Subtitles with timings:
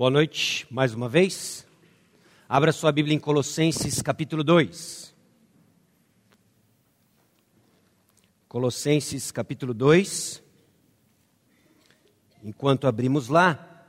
[0.00, 1.66] Boa noite, mais uma vez.
[2.48, 5.14] Abra sua Bíblia em Colossenses capítulo 2.
[8.48, 10.42] Colossenses capítulo 2.
[12.42, 13.84] Enquanto abrimos lá,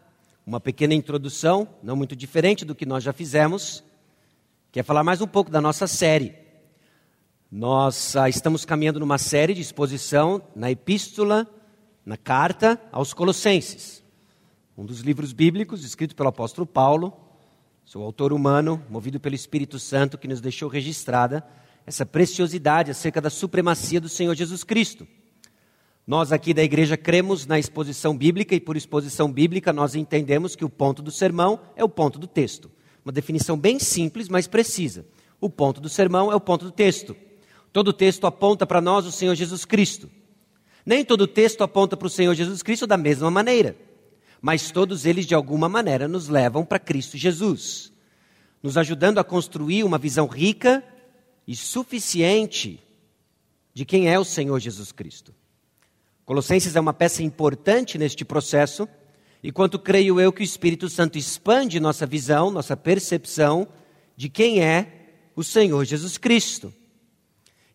[0.46, 3.82] uma pequena introdução, não muito diferente do que nós já fizemos,
[4.70, 6.36] que é falar mais um pouco da nossa série.
[7.50, 11.48] Nós ah, estamos caminhando numa série de exposição na epístola,
[12.06, 14.02] na carta aos Colossenses
[14.82, 17.14] um dos livros bíblicos escrito pelo apóstolo Paulo,
[17.86, 21.46] seu autor humano, movido pelo Espírito Santo, que nos deixou registrada
[21.86, 25.08] essa preciosidade acerca da supremacia do Senhor Jesus Cristo.
[26.08, 30.66] Nós aqui da igreja cremos na exposição bíblica e por exposição bíblica nós entendemos que
[30.66, 32.72] o ponto do sermão é o ponto do texto.
[33.06, 35.06] Uma definição bem simples, mas precisa.
[35.40, 37.16] O ponto do sermão é o ponto do texto.
[37.72, 40.10] Todo texto aponta para nós o Senhor Jesus Cristo.
[40.84, 43.91] Nem todo texto aponta para o Senhor Jesus Cristo da mesma maneira
[44.42, 47.92] mas todos eles de alguma maneira nos levam para Cristo Jesus,
[48.64, 50.84] nos ajudando a construir uma visão rica
[51.48, 52.80] e suficiente
[53.74, 55.34] de quem é o Senhor Jesus Cristo.
[56.26, 58.88] Colossenses é uma peça importante neste processo,
[59.44, 63.68] e quanto creio eu que o Espírito Santo expande nossa visão, nossa percepção
[64.16, 65.02] de quem é
[65.36, 66.74] o Senhor Jesus Cristo.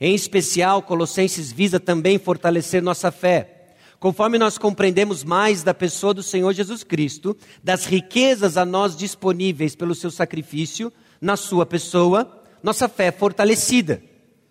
[0.01, 3.56] Em especial, Colossenses visa também fortalecer nossa fé
[3.99, 9.75] Conforme nós compreendemos mais da pessoa do Senhor Jesus Cristo, das riquezas a nós disponíveis
[9.75, 14.03] pelo seu sacrifício, na sua pessoa, nossa fé é fortalecida.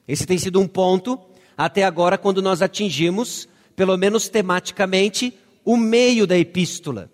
[0.07, 1.19] Esse tem sido um ponto
[1.55, 7.11] até agora quando nós atingimos, pelo menos tematicamente, o meio da epístola.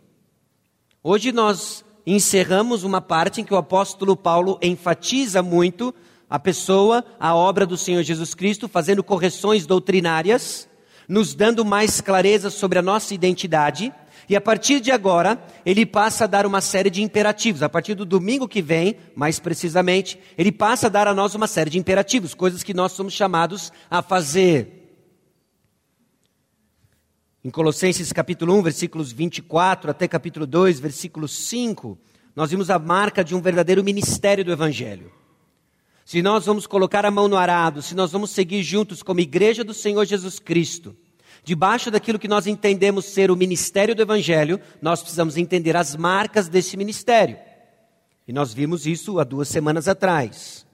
[1.03, 5.93] Hoje nós encerramos uma parte em que o apóstolo Paulo enfatiza muito
[6.29, 10.70] a pessoa, a obra do Senhor Jesus Cristo, fazendo correções doutrinárias
[11.11, 13.93] nos dando mais clareza sobre a nossa identidade.
[14.29, 17.61] E a partir de agora, ele passa a dar uma série de imperativos.
[17.61, 21.47] A partir do domingo que vem, mais precisamente, ele passa a dar a nós uma
[21.47, 25.03] série de imperativos, coisas que nós somos chamados a fazer.
[27.43, 31.99] Em Colossenses capítulo 1, versículos 24 até capítulo 2, versículo 5,
[32.33, 35.11] nós vimos a marca de um verdadeiro ministério do Evangelho
[36.05, 39.63] se nós vamos colocar a mão no arado, se nós vamos seguir juntos como igreja
[39.63, 40.95] do Senhor Jesus Cristo,
[41.43, 46.47] debaixo daquilo que nós entendemos ser o ministério do Evangelho, nós precisamos entender as marcas
[46.47, 47.37] desse ministério.
[48.27, 50.65] E nós vimos isso há duas semanas atrás.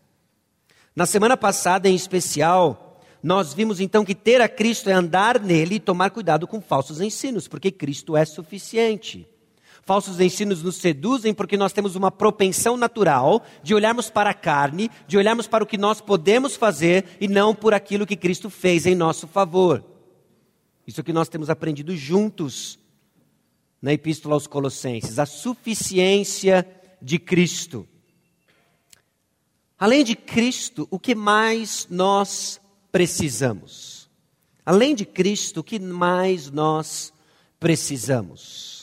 [0.96, 5.76] Na semana passada, em especial, nós vimos então que ter a Cristo é andar nele
[5.76, 9.28] e tomar cuidado com falsos ensinos, porque Cristo é suficiente.
[9.88, 14.92] Falsos ensinos nos seduzem porque nós temos uma propensão natural de olharmos para a carne,
[15.08, 18.86] de olharmos para o que nós podemos fazer e não por aquilo que Cristo fez
[18.86, 19.82] em nosso favor.
[20.86, 22.78] Isso que nós temos aprendido juntos
[23.82, 26.68] na Epístola aos Colossenses, a suficiência
[27.02, 27.88] de Cristo.
[29.80, 32.60] Além de Cristo, o que mais nós
[32.92, 34.10] precisamos?
[34.66, 37.14] Além de Cristo, o que mais nós
[37.58, 38.77] precisamos?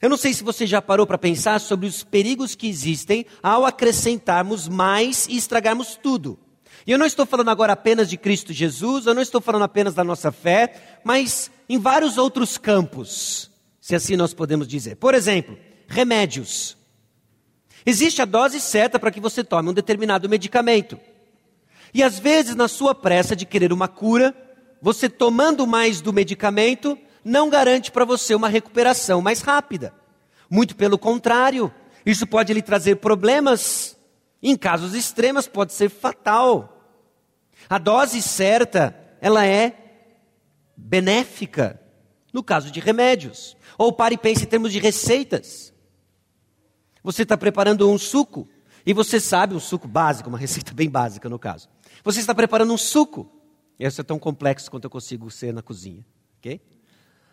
[0.00, 3.66] Eu não sei se você já parou para pensar sobre os perigos que existem ao
[3.66, 6.38] acrescentarmos mais e estragarmos tudo.
[6.86, 9.94] E eu não estou falando agora apenas de Cristo Jesus, eu não estou falando apenas
[9.94, 13.50] da nossa fé, mas em vários outros campos,
[13.80, 14.96] se assim nós podemos dizer.
[14.96, 15.58] Por exemplo,
[15.88, 16.76] remédios.
[17.84, 20.98] Existe a dose certa para que você tome um determinado medicamento.
[21.92, 24.34] E às vezes, na sua pressa de querer uma cura,
[24.80, 26.96] você tomando mais do medicamento,
[27.28, 29.94] não garante para você uma recuperação mais rápida.
[30.50, 31.72] Muito pelo contrário,
[32.04, 33.96] isso pode lhe trazer problemas.
[34.42, 36.74] Em casos extremos, pode ser fatal.
[37.68, 39.76] A dose certa, ela é
[40.76, 41.80] benéfica,
[42.32, 43.56] no caso de remédios.
[43.76, 45.72] Ou pare e pense em termos de receitas.
[47.02, 48.48] Você está preparando um suco,
[48.86, 51.68] e você sabe, um suco básico, uma receita bem básica no caso.
[52.02, 53.30] Você está preparando um suco.
[53.78, 56.04] Isso é tão complexo quanto eu consigo ser na cozinha.
[56.38, 56.60] ok?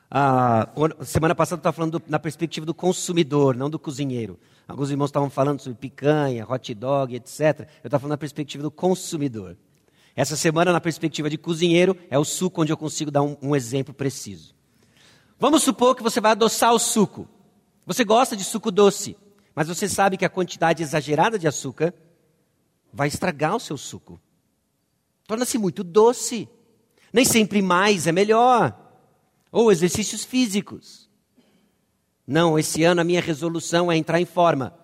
[0.09, 0.69] Ah,
[1.03, 4.39] semana passada eu estava falando do, na perspectiva do consumidor, não do cozinheiro.
[4.67, 7.67] Alguns irmãos estavam falando sobre picanha, hot dog, etc.
[7.83, 9.57] Eu estava falando na perspectiva do consumidor.
[10.15, 13.55] Essa semana, na perspectiva de cozinheiro, é o suco onde eu consigo dar um, um
[13.55, 14.55] exemplo preciso.
[15.37, 17.27] Vamos supor que você vai adoçar o suco.
[17.85, 19.17] Você gosta de suco doce,
[19.53, 21.93] mas você sabe que a quantidade exagerada de açúcar
[22.91, 24.19] vai estragar o seu suco.
[25.27, 26.47] Torna-se muito doce.
[27.11, 28.84] Nem sempre mais é melhor.
[29.51, 31.09] Ou exercícios físicos.
[32.27, 34.77] Não, esse ano a minha resolução é entrar em forma.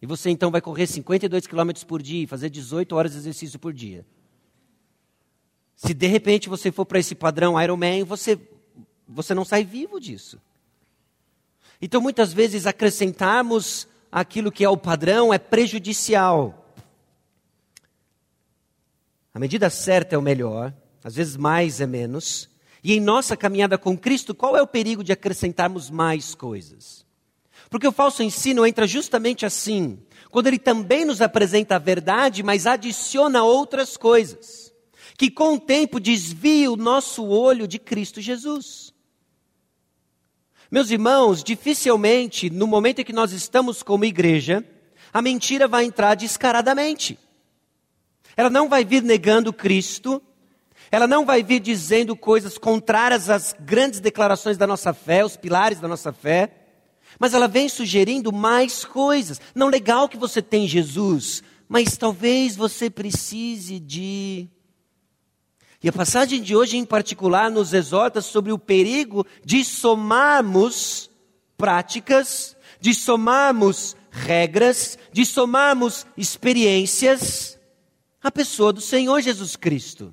[0.00, 3.58] E você então vai correr 52 quilômetros por dia e fazer 18 horas de exercício
[3.58, 4.06] por dia.
[5.76, 8.38] Se de repente você for para esse padrão Ironman, você,
[9.06, 10.40] você não sai vivo disso.
[11.80, 16.74] Então, muitas vezes, acrescentarmos aquilo que é o padrão é prejudicial.
[19.32, 22.50] A medida certa é o melhor, às vezes mais é menos.
[22.88, 27.04] E em nossa caminhada com Cristo, qual é o perigo de acrescentarmos mais coisas?
[27.68, 29.98] Porque o falso ensino entra justamente assim,
[30.30, 34.72] quando ele também nos apresenta a verdade, mas adiciona outras coisas,
[35.18, 38.94] que com o tempo desvia o nosso olho de Cristo Jesus.
[40.70, 44.64] Meus irmãos, dificilmente, no momento em que nós estamos como igreja,
[45.12, 47.18] a mentira vai entrar descaradamente.
[48.34, 50.22] Ela não vai vir negando Cristo,
[50.90, 55.80] ela não vai vir dizendo coisas contrárias às grandes declarações da nossa fé, os pilares
[55.80, 56.50] da nossa fé,
[57.18, 59.40] mas ela vem sugerindo mais coisas.
[59.54, 64.48] Não legal que você tem Jesus, mas talvez você precise de
[65.82, 71.08] e a passagem de hoje, em particular, nos exorta sobre o perigo de somarmos
[71.56, 77.58] práticas, de somarmos regras, de somarmos experiências
[78.20, 80.12] à pessoa do Senhor Jesus Cristo.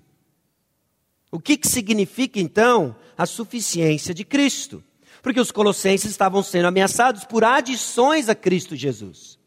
[1.32, 4.84] O que, que significa então a suficiência de Cristo?
[5.22, 9.40] Porque os colossenses estavam sendo ameaçados por adições a Cristo Jesus.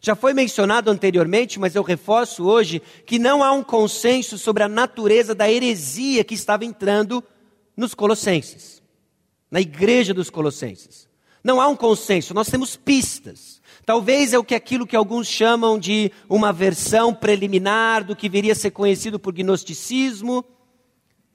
[0.00, 4.68] Já foi mencionado anteriormente, mas eu reforço hoje que não há um consenso sobre a
[4.68, 7.22] natureza da heresia que estava entrando
[7.76, 8.82] nos Colossenses,
[9.50, 11.08] na igreja dos Colossenses.
[11.42, 13.60] Não há um consenso, nós temos pistas.
[13.84, 18.52] Talvez é o que aquilo que alguns chamam de uma versão preliminar do que viria
[18.52, 20.44] a ser conhecido por gnosticismo,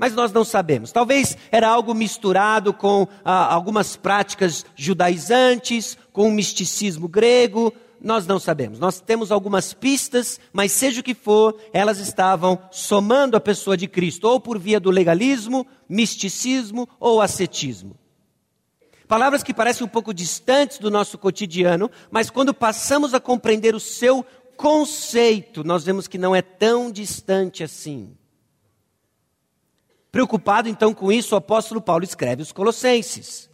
[0.01, 0.92] mas nós não sabemos.
[0.92, 7.71] Talvez era algo misturado com ah, algumas práticas judaizantes, com o misticismo grego,
[8.01, 8.80] nós não sabemos.
[8.80, 13.88] Nós temos algumas pistas, mas seja o que for, elas estavam somando a pessoa de
[13.88, 17.95] Cristo, ou por via do legalismo, misticismo ou ascetismo.
[19.07, 23.80] Palavras que parecem um pouco distantes do nosso cotidiano, mas quando passamos a compreender o
[23.80, 24.25] seu
[24.57, 28.15] conceito, nós vemos que não é tão distante assim.
[30.11, 33.51] Preocupado então com isso, o apóstolo Paulo escreve os Colossenses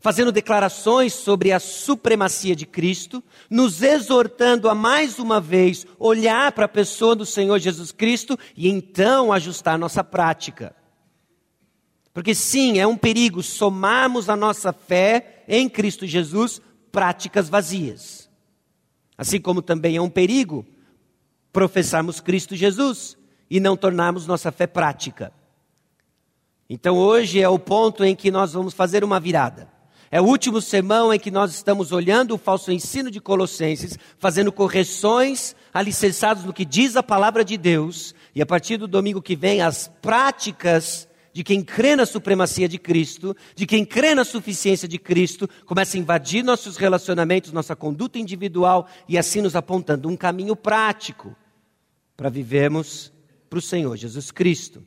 [0.00, 6.66] fazendo declarações sobre a supremacia de Cristo, nos exortando a mais uma vez olhar para
[6.66, 10.74] a pessoa do Senhor Jesus Cristo e então ajustar nossa prática.
[12.12, 18.28] Porque sim, é um perigo somarmos a nossa fé em Cristo Jesus práticas vazias.
[19.16, 20.64] Assim como também é um perigo
[21.52, 23.16] professarmos Cristo Jesus
[23.50, 25.32] e não tornarmos nossa fé prática.
[26.68, 29.68] Então hoje é o ponto em que nós vamos fazer uma virada.
[30.10, 34.50] É o último sermão em que nós estamos olhando o falso ensino de Colossenses, fazendo
[34.50, 39.36] correções alicerçadas no que diz a palavra de Deus, e a partir do domingo que
[39.36, 44.88] vem, as práticas de quem crê na supremacia de Cristo, de quem crê na suficiência
[44.88, 50.16] de Cristo, começa a invadir nossos relacionamentos, nossa conduta individual e assim nos apontando um
[50.16, 51.36] caminho prático
[52.16, 53.12] para vivermos
[53.48, 54.82] para o Senhor Jesus Cristo.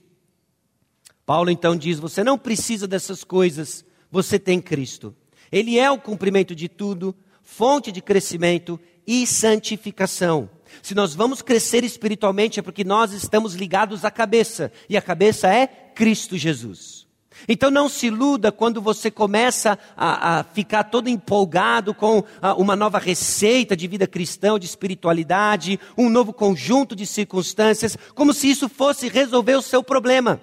[1.31, 5.16] Paulo então diz: você não precisa dessas coisas você tem Cristo.
[5.50, 10.50] Ele é o cumprimento de tudo, fonte de crescimento e santificação.
[10.83, 15.48] Se nós vamos crescer espiritualmente é porque nós estamos ligados à cabeça, e a cabeça
[15.48, 17.07] é Cristo Jesus.
[17.48, 22.75] Então não se iluda quando você começa a, a ficar todo empolgado com a, uma
[22.75, 28.67] nova receita de vida cristã, de espiritualidade, um novo conjunto de circunstâncias, como se isso
[28.67, 30.41] fosse resolver o seu problema.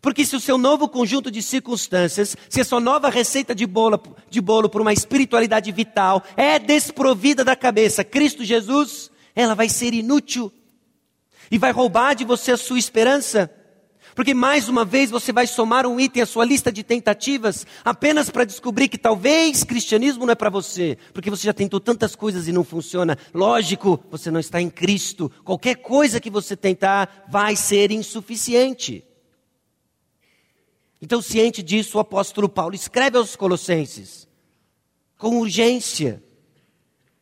[0.00, 4.00] Porque se o seu novo conjunto de circunstâncias, se a sua nova receita de bolo,
[4.30, 9.92] de bolo para uma espiritualidade vital é desprovida da cabeça, Cristo Jesus, ela vai ser
[9.92, 10.50] inútil
[11.50, 13.50] e vai roubar de você a sua esperança.
[14.14, 18.28] Porque mais uma vez você vai somar um item à sua lista de tentativas apenas
[18.28, 22.48] para descobrir que talvez cristianismo não é para você, porque você já tentou tantas coisas
[22.48, 23.16] e não funciona.
[23.32, 25.30] Lógico, você não está em Cristo.
[25.44, 29.04] Qualquer coisa que você tentar vai ser insuficiente.
[31.00, 34.28] Então, ciente disso, o apóstolo Paulo escreve aos Colossenses
[35.20, 36.24] com urgência,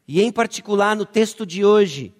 [0.06, 2.14] e em particular no texto de hoje.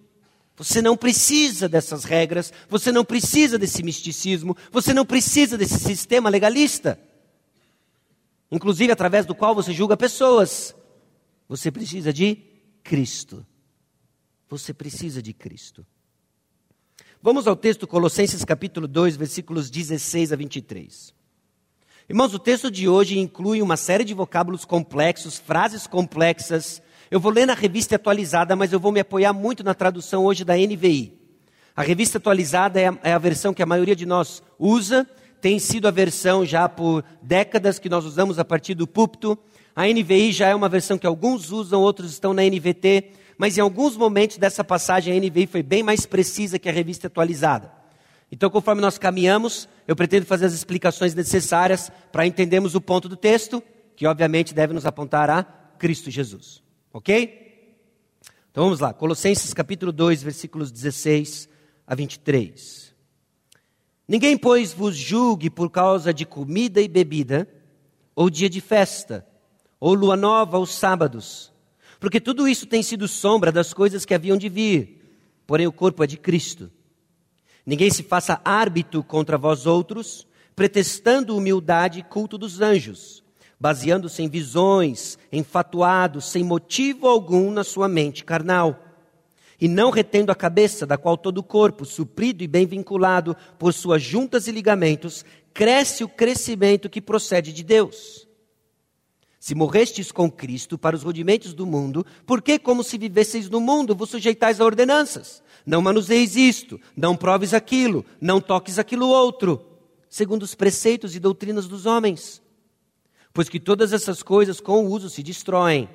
[0.57, 6.29] Você não precisa dessas regras, você não precisa desse misticismo, você não precisa desse sistema
[6.29, 7.01] legalista,
[8.51, 10.75] inclusive através do qual você julga pessoas.
[11.49, 12.37] Você precisa de
[12.83, 13.47] Cristo.
[14.51, 15.87] Você precisa de Cristo.
[17.23, 21.15] Vamos ao texto Colossenses capítulo 2, versículos 16 a 23.
[22.11, 26.81] Irmãos, o texto de hoje inclui uma série de vocábulos complexos, frases complexas.
[27.11, 30.43] Eu vou ler na revista atualizada, mas eu vou me apoiar muito na tradução hoje
[30.43, 31.13] da NVI.
[31.77, 35.07] A revista atualizada é a, é a versão que a maioria de nós usa,
[35.39, 39.39] tem sido a versão já por décadas que nós usamos a partir do púlpito.
[39.77, 43.61] A NVI já é uma versão que alguns usam, outros estão na NVT, mas em
[43.61, 47.78] alguns momentos dessa passagem a NVI foi bem mais precisa que a revista atualizada.
[48.31, 53.17] Então, conforme nós caminhamos, eu pretendo fazer as explicações necessárias para entendermos o ponto do
[53.17, 53.63] texto,
[53.97, 56.63] que obviamente deve nos apontar a Cristo Jesus.
[56.93, 57.47] Ok?
[58.51, 61.49] Então vamos lá, Colossenses capítulo 2, versículos 16
[61.87, 62.95] a 23.
[64.07, 67.49] Ninguém, pois, vos julgue por causa de comida e bebida,
[68.17, 69.27] ou dia de festa,
[69.79, 71.53] ou lua nova, ou sábados,
[72.01, 76.03] porque tudo isso tem sido sombra das coisas que haviam de vir, porém o corpo
[76.03, 76.71] é de Cristo.
[77.69, 83.23] Ninguém se faça árbitro contra vós outros, pretextando humildade e culto dos anjos,
[83.61, 88.83] baseando-se em visões, enfatuados, sem motivo algum na sua mente carnal,
[89.61, 93.75] e não retendo a cabeça, da qual todo o corpo, suprido e bem vinculado por
[93.75, 95.23] suas juntas e ligamentos,
[95.53, 98.27] cresce o crescimento que procede de Deus.
[99.39, 103.61] Se morrestes com Cristo para os rudimentos do mundo, por que, como se vivesseis no
[103.61, 105.43] mundo, vos sujeitais a ordenanças?
[105.69, 109.63] Não manuseis isto, não proves aquilo, não toques aquilo outro,
[110.09, 112.41] segundo os preceitos e doutrinas dos homens.
[113.35, 115.87] Pois que todas essas coisas com o uso se destroem.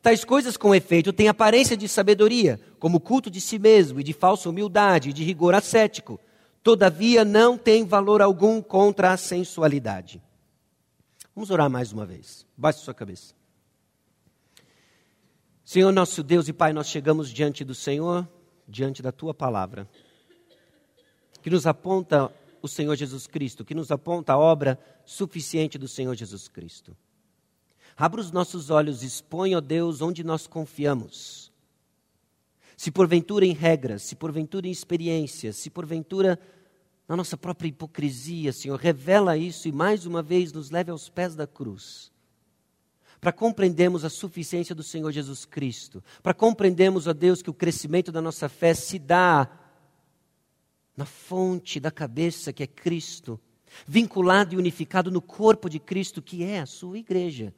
[0.00, 4.12] Tais coisas com efeito têm aparência de sabedoria, como culto de si mesmo e de
[4.12, 6.20] falsa humildade e de rigor ascético.
[6.62, 10.22] Todavia não tem valor algum contra a sensualidade.
[11.34, 12.46] Vamos orar mais uma vez.
[12.56, 13.34] Baixe sua cabeça.
[15.64, 18.24] Senhor nosso Deus e Pai, nós chegamos diante do Senhor
[18.66, 19.88] diante da tua palavra,
[21.42, 26.14] que nos aponta o Senhor Jesus Cristo, que nos aponta a obra suficiente do Senhor
[26.14, 26.96] Jesus Cristo.
[27.96, 31.52] Abra os nossos olhos, expõe, ó Deus, onde nós confiamos.
[32.76, 36.38] Se porventura em regras, se porventura em experiências, se porventura
[37.08, 41.34] na nossa própria hipocrisia, Senhor, revela isso e mais uma vez nos leve aos pés
[41.34, 42.10] da cruz
[43.20, 48.12] para compreendermos a suficiência do Senhor Jesus Cristo, para compreendermos, ó Deus, que o crescimento
[48.12, 49.48] da nossa fé se dá
[50.96, 53.38] na fonte da cabeça que é Cristo,
[53.86, 57.54] vinculado e unificado no corpo de Cristo, que é a sua igreja.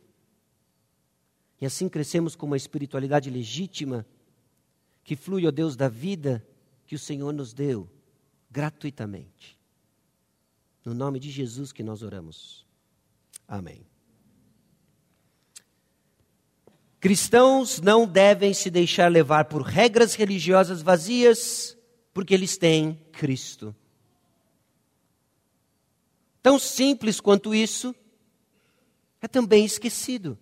[1.60, 4.06] E assim crescemos com uma espiritualidade legítima,
[5.04, 6.46] que flui, ó Deus, da vida
[6.86, 7.88] que o Senhor nos deu
[8.50, 9.58] gratuitamente.
[10.84, 12.66] No nome de Jesus que nós oramos.
[13.46, 13.86] Amém.
[17.00, 21.76] Cristãos não devem se deixar levar por regras religiosas vazias,
[22.12, 23.74] porque eles têm Cristo.
[26.42, 27.94] Tão simples quanto isso,
[29.22, 30.36] é também esquecido.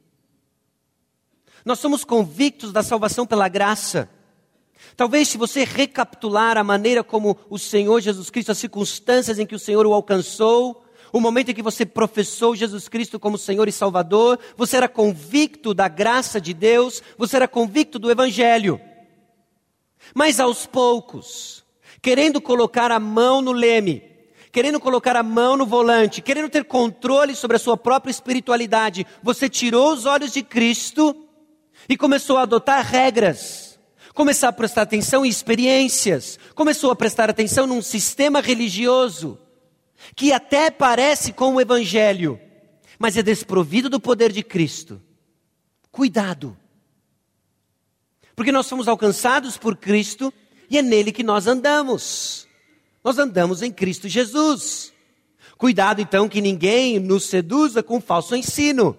[1.64, 4.08] Nós somos convictos da salvação pela graça.
[4.96, 9.54] Talvez, se você recapitular a maneira como o Senhor Jesus Cristo, as circunstâncias em que
[9.54, 10.85] o Senhor o alcançou,
[11.16, 15.72] o momento em que você professou Jesus Cristo como Senhor e Salvador, você era convicto
[15.72, 18.78] da graça de Deus, você era convicto do Evangelho.
[20.14, 21.64] Mas aos poucos,
[22.02, 24.02] querendo colocar a mão no leme,
[24.52, 29.48] querendo colocar a mão no volante, querendo ter controle sobre a sua própria espiritualidade, você
[29.48, 31.16] tirou os olhos de Cristo
[31.88, 33.78] e começou a adotar regras,
[34.12, 39.38] começou a prestar atenção em experiências, começou a prestar atenção num sistema religioso
[40.14, 42.40] que até parece com o Evangelho,
[42.98, 45.02] mas é desprovido do poder de Cristo.
[45.90, 46.56] Cuidado.
[48.34, 50.32] Porque nós somos alcançados por Cristo
[50.68, 52.46] e é nele que nós andamos.
[53.02, 54.92] Nós andamos em Cristo Jesus.
[55.56, 58.96] Cuidado então que ninguém nos seduza com falso ensino.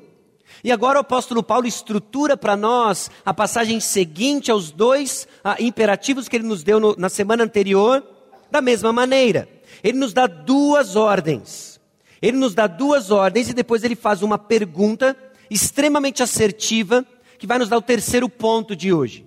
[0.63, 6.27] E agora o apóstolo Paulo estrutura para nós a passagem seguinte aos dois ah, imperativos
[6.27, 8.03] que ele nos deu no, na semana anterior,
[8.49, 9.47] da mesma maneira.
[9.83, 11.79] Ele nos dá duas ordens.
[12.21, 15.15] Ele nos dá duas ordens e depois ele faz uma pergunta
[15.49, 17.05] extremamente assertiva
[17.37, 19.25] que vai nos dar o terceiro ponto de hoje.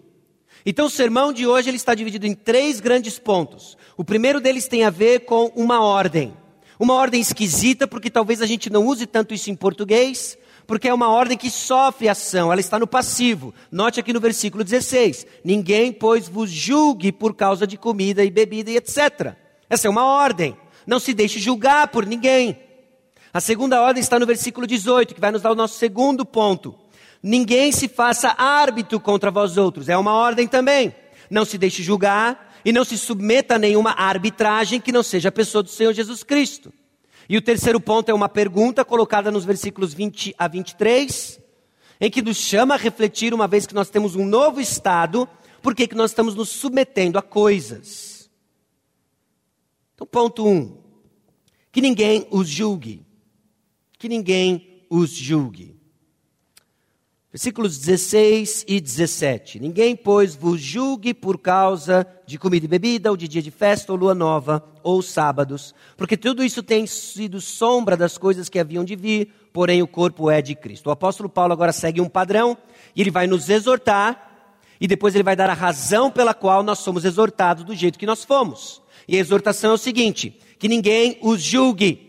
[0.66, 3.78] Então o sermão de hoje ele está dividido em três grandes pontos.
[3.96, 6.34] O primeiro deles tem a ver com uma ordem.
[6.78, 10.94] Uma ordem esquisita porque talvez a gente não use tanto isso em português, porque é
[10.94, 13.54] uma ordem que sofre ação, ela está no passivo.
[13.70, 18.70] Note aqui no versículo 16: Ninguém, pois, vos julgue por causa de comida e bebida
[18.70, 19.34] e etc.
[19.70, 20.56] Essa é uma ordem.
[20.84, 22.58] Não se deixe julgar por ninguém.
[23.32, 26.74] A segunda ordem está no versículo 18, que vai nos dar o nosso segundo ponto.
[27.22, 29.88] Ninguém se faça árbitro contra vós outros.
[29.88, 30.92] É uma ordem também.
[31.30, 35.32] Não se deixe julgar e não se submeta a nenhuma arbitragem que não seja a
[35.32, 36.72] pessoa do Senhor Jesus Cristo.
[37.28, 41.40] E o terceiro ponto é uma pergunta colocada nos versículos 20 a 23,
[42.00, 45.28] em que nos chama a refletir, uma vez que nós temos um novo estado,
[45.62, 48.09] por que nós estamos nos submetendo a coisas.
[50.00, 50.78] Então, ponto um:
[51.70, 53.04] que ninguém os julgue.
[53.98, 55.78] Que ninguém os julgue.
[57.30, 59.60] Versículos 16 e 17.
[59.60, 63.92] Ninguém, pois, vos julgue por causa de comida e bebida, ou de dia de festa,
[63.92, 68.84] ou lua nova, ou sábados, porque tudo isso tem sido sombra das coisas que haviam
[68.84, 70.88] de vir, porém o corpo é de Cristo.
[70.88, 72.58] O apóstolo Paulo agora segue um padrão,
[72.96, 76.80] e ele vai nos exortar, e depois ele vai dar a razão pela qual nós
[76.80, 78.82] somos exortados do jeito que nós fomos.
[79.10, 82.08] E a exortação é o seguinte: que ninguém os julgue.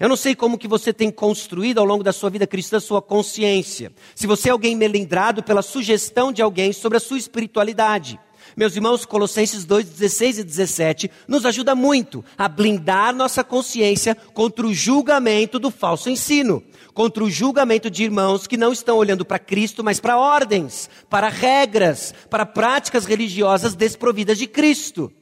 [0.00, 3.00] Eu não sei como que você tem construído ao longo da sua vida cristã sua
[3.00, 3.92] consciência.
[4.16, 8.18] Se você é alguém melindrado pela sugestão de alguém sobre a sua espiritualidade.
[8.56, 14.66] Meus irmãos, Colossenses 2, 16 e 17 nos ajuda muito a blindar nossa consciência contra
[14.66, 16.62] o julgamento do falso ensino,
[16.94, 21.28] contra o julgamento de irmãos que não estão olhando para Cristo, mas para ordens, para
[21.28, 25.12] regras, para práticas religiosas desprovidas de Cristo.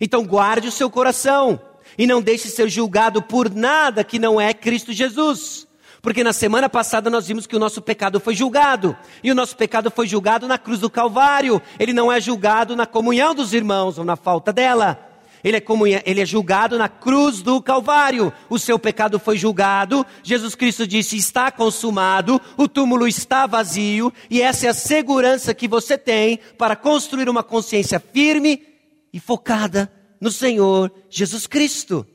[0.00, 1.60] Então guarde o seu coração
[1.98, 5.68] e não deixe ser julgado por nada que não é Cristo Jesus.
[6.02, 8.96] Porque na semana passada nós vimos que o nosso pecado foi julgado.
[9.22, 11.60] E o nosso pecado foi julgado na cruz do Calvário.
[11.78, 15.06] Ele não é julgado na comunhão dos irmãos ou na falta dela.
[15.42, 15.62] Ele é,
[16.04, 18.32] ele é julgado na cruz do Calvário.
[18.48, 20.06] O seu pecado foi julgado.
[20.22, 22.40] Jesus Cristo disse: está consumado.
[22.56, 24.12] O túmulo está vazio.
[24.30, 28.69] E essa é a segurança que você tem para construir uma consciência firme
[29.12, 29.90] e focada
[30.20, 32.06] no Senhor Jesus Cristo.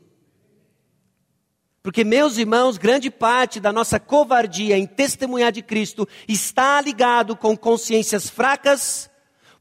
[1.86, 7.56] Porque, meus irmãos, grande parte da nossa covardia em testemunhar de Cristo está ligado com
[7.56, 9.08] consciências fracas,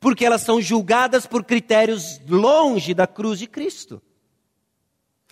[0.01, 4.01] porque elas são julgadas por critérios longe da cruz de Cristo.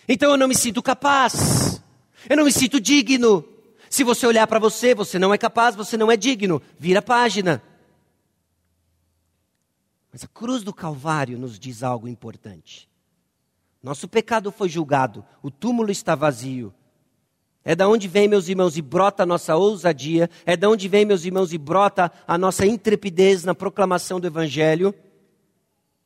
[0.06, 1.82] Então eu não me sinto capaz,
[2.28, 3.42] eu não me sinto digno.
[3.88, 6.60] Se você olhar para você, você não é capaz, você não é digno.
[6.78, 7.62] Vira a página.
[10.12, 12.86] Mas a cruz do Calvário nos diz algo importante.
[13.82, 16.72] Nosso pecado foi julgado, o túmulo está vazio.
[17.64, 21.04] É da onde vem, meus irmãos, e brota a nossa ousadia, é da onde vem,
[21.04, 24.94] meus irmãos, e brota a nossa intrepidez na proclamação do Evangelho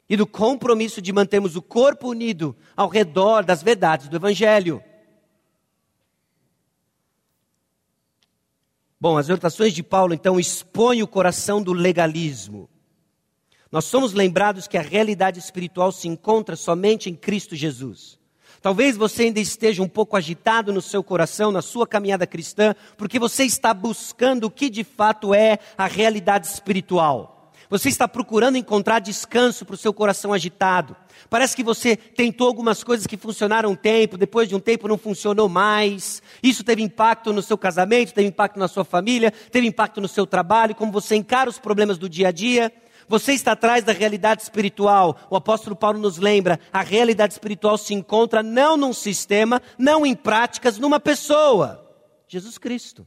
[0.08, 4.82] e do compromisso de mantermos o corpo unido ao redor das verdades do Evangelho.
[9.00, 12.68] Bom, as exortações de Paulo então expõem o coração do legalismo.
[13.70, 18.18] Nós somos lembrados que a realidade espiritual se encontra somente em Cristo Jesus.
[18.62, 23.18] Talvez você ainda esteja um pouco agitado no seu coração, na sua caminhada cristã, porque
[23.18, 27.52] você está buscando o que de fato é a realidade espiritual.
[27.68, 30.94] Você está procurando encontrar descanso para o seu coração agitado.
[31.28, 34.96] Parece que você tentou algumas coisas que funcionaram um tempo, depois de um tempo não
[34.96, 36.22] funcionou mais.
[36.40, 40.26] Isso teve impacto no seu casamento, teve impacto na sua família, teve impacto no seu
[40.26, 42.72] trabalho, como você encara os problemas do dia a dia.
[43.08, 45.16] Você está atrás da realidade espiritual.
[45.30, 50.14] O apóstolo Paulo nos lembra: a realidade espiritual se encontra não num sistema, não em
[50.14, 51.86] práticas, numa pessoa
[52.28, 53.06] Jesus Cristo.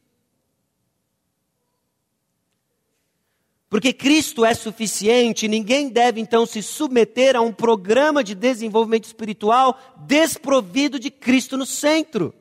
[3.70, 9.78] Porque Cristo é suficiente, ninguém deve então se submeter a um programa de desenvolvimento espiritual
[10.08, 12.34] desprovido de Cristo no centro.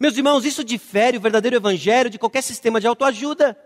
[0.00, 3.56] Meus irmãos, isso difere o verdadeiro evangelho de qualquer sistema de autoajuda.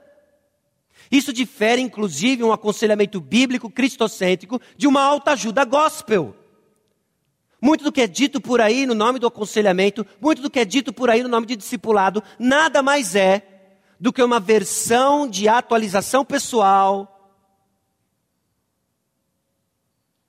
[1.12, 6.35] Isso difere, inclusive, um aconselhamento bíblico cristocêntrico de uma autoajuda gospel.
[7.61, 10.64] Muito do que é dito por aí no nome do aconselhamento, muito do que é
[10.64, 13.46] dito por aí no nome de discipulado, nada mais é
[14.01, 17.12] do que uma versão de atualização pessoal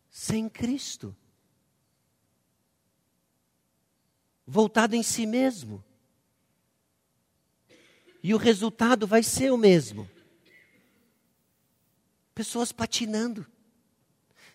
[0.10, 1.16] sem Cristo.
[4.46, 5.82] Voltado em si mesmo.
[8.22, 10.08] E o resultado vai ser o mesmo.
[12.34, 13.46] Pessoas patinando,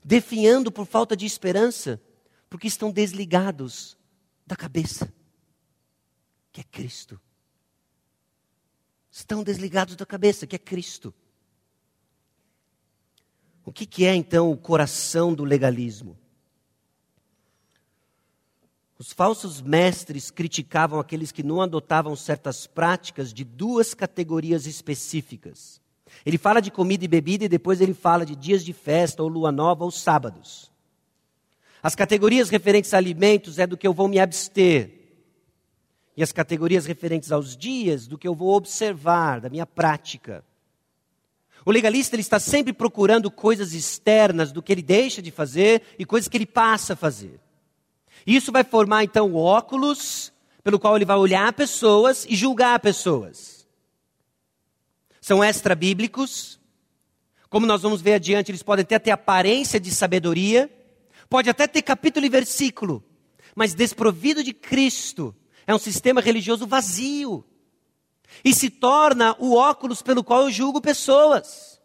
[0.05, 2.01] definhando por falta de esperança,
[2.51, 3.97] porque estão desligados
[4.47, 5.13] da cabeça,
[6.53, 7.21] que é Cristo.
[9.11, 11.15] Estão desligados da cabeça, que é Cristo.
[13.65, 16.19] O que, que é então o coração do legalismo?
[18.99, 25.81] Os falsos mestres criticavam aqueles que não adotavam certas práticas de duas categorias específicas.
[26.25, 29.29] Ele fala de comida e bebida e depois ele fala de dias de festa, ou
[29.29, 30.71] lua nova, ou sábados.
[31.83, 34.93] As categorias referentes a alimentos é do que eu vou me abster.
[36.17, 40.45] E as categorias referentes aos dias, do que eu vou observar, da minha prática.
[41.65, 46.05] O legalista ele está sempre procurando coisas externas do que ele deixa de fazer e
[46.05, 47.39] coisas que ele passa a fazer.
[48.27, 50.33] Isso vai formar então o óculos
[50.65, 53.58] pelo qual ele vai olhar pessoas e julgar pessoas
[55.29, 56.59] são extra-bíblicos.
[57.51, 60.71] Como nós vamos ver adiante, eles podem até ter aparência de sabedoria,
[61.29, 63.05] pode até ter capítulo e versículo,
[63.55, 65.37] mas desprovido de Cristo.
[65.67, 67.45] É um sistema religioso vazio.
[68.43, 71.79] E se torna o óculos pelo qual eu julgo pessoas.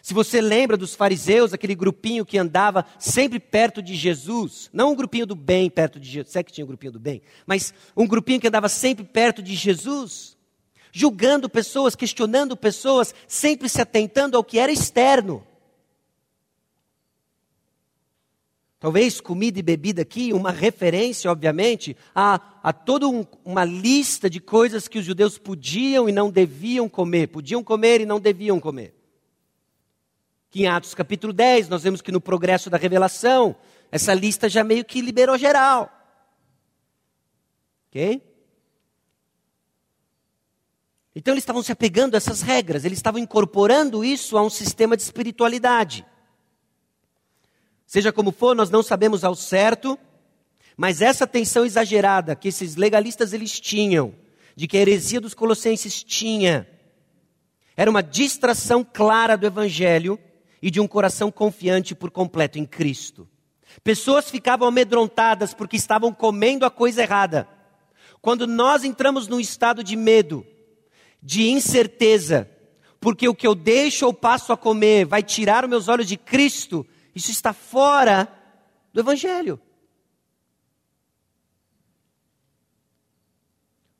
[0.00, 4.96] Se você lembra dos fariseus, aquele grupinho que andava sempre perto de Jesus, não um
[4.96, 8.06] grupinho do bem perto de Jesus, sei que tinha um grupinho do bem, mas um
[8.06, 10.35] grupinho que andava sempre perto de Jesus,
[10.96, 15.46] julgando pessoas, questionando pessoas, sempre se atentando ao que era externo.
[18.80, 24.40] Talvez comida e bebida aqui, uma referência, obviamente, a, a toda um, uma lista de
[24.40, 28.94] coisas que os judeus podiam e não deviam comer, podiam comer e não deviam comer.
[30.48, 33.54] Que em Atos capítulo 10, nós vemos que no progresso da revelação,
[33.92, 35.92] essa lista já meio que liberou geral.
[37.88, 38.35] Ok?
[41.18, 44.94] Então eles estavam se apegando a essas regras, eles estavam incorporando isso a um sistema
[44.94, 46.04] de espiritualidade.
[47.86, 49.98] Seja como for, nós não sabemos ao certo,
[50.76, 54.14] mas essa tensão exagerada que esses legalistas eles tinham,
[54.54, 56.68] de que a heresia dos colossenses tinha,
[57.74, 60.18] era uma distração clara do evangelho
[60.60, 63.26] e de um coração confiante por completo em Cristo.
[63.82, 67.48] Pessoas ficavam amedrontadas porque estavam comendo a coisa errada.
[68.20, 70.46] Quando nós entramos num estado de medo,
[71.26, 72.48] de incerteza,
[73.00, 76.16] porque o que eu deixo ou passo a comer vai tirar os meus olhos de
[76.16, 76.86] Cristo,
[77.16, 78.32] isso está fora
[78.92, 79.60] do Evangelho.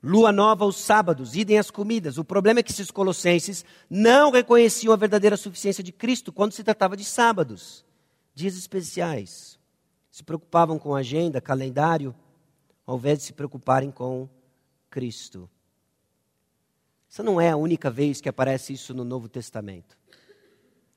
[0.01, 2.17] Lua nova aos sábados, idem as comidas.
[2.17, 6.63] O problema é que esses colossenses não reconheciam a verdadeira suficiência de Cristo quando se
[6.63, 7.85] tratava de sábados,
[8.37, 9.59] dias especiais.
[10.13, 12.15] Se preocupavam com agenda, calendário,
[12.87, 14.29] ao invés de se preocuparem com
[14.89, 15.51] Cristo.
[17.17, 19.97] Essa não é a única vez que aparece isso no Novo Testamento.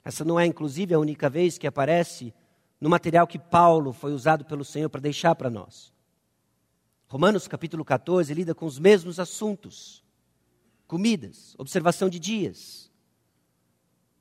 [0.03, 2.33] Essa não é, inclusive, a única vez que aparece
[2.77, 5.93] no material que Paulo foi usado pelo Senhor para deixar para nós.
[7.07, 10.03] Romanos capítulo 14 lida com os mesmos assuntos:
[10.85, 12.91] comidas, observação de dias.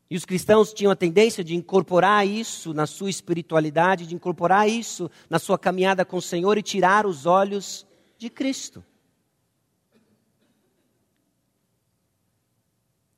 [0.09, 5.11] E os cristãos tinham a tendência de incorporar isso na sua espiritualidade, de incorporar isso
[5.29, 7.85] na sua caminhada com o Senhor e tirar os olhos
[8.17, 8.85] de Cristo.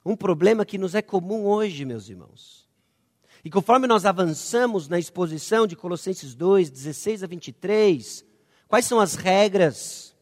[0.05, 2.69] Um problema que nos é comum hoje, meus irmãos.
[3.45, 8.25] E conforme nós avançamos na exposição de Colossenses 2, 16 a 23,
[8.69, 10.15] quais são as regras?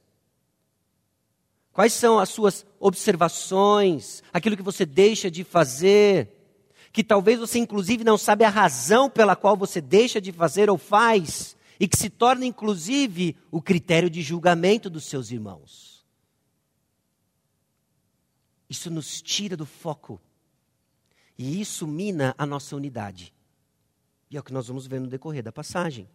[1.72, 4.22] Quais são as suas observações?
[4.32, 6.28] Aquilo que você deixa de fazer?
[6.92, 10.78] Que talvez você, inclusive, não sabe a razão pela qual você deixa de fazer ou
[10.78, 15.97] faz, e que se torna, inclusive, o critério de julgamento dos seus irmãos.
[18.68, 20.20] Isso nos tira do foco.
[21.36, 23.32] E isso mina a nossa unidade.
[24.30, 26.08] E é o que nós vamos ver no decorrer da passagem.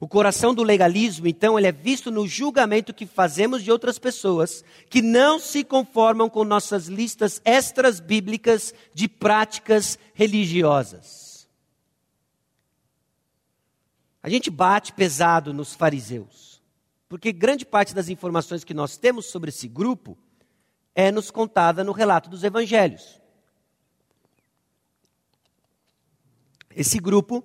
[0.00, 4.64] O coração do legalismo, então, ele é visto no julgamento que fazemos de outras pessoas
[4.88, 11.48] que não se conformam com nossas listas extras bíblicas de práticas religiosas.
[14.22, 16.62] A gente bate pesado nos fariseus,
[17.08, 20.16] porque grande parte das informações que nós temos sobre esse grupo
[20.94, 23.20] é nos contada no relato dos evangelhos.
[26.70, 27.44] Esse grupo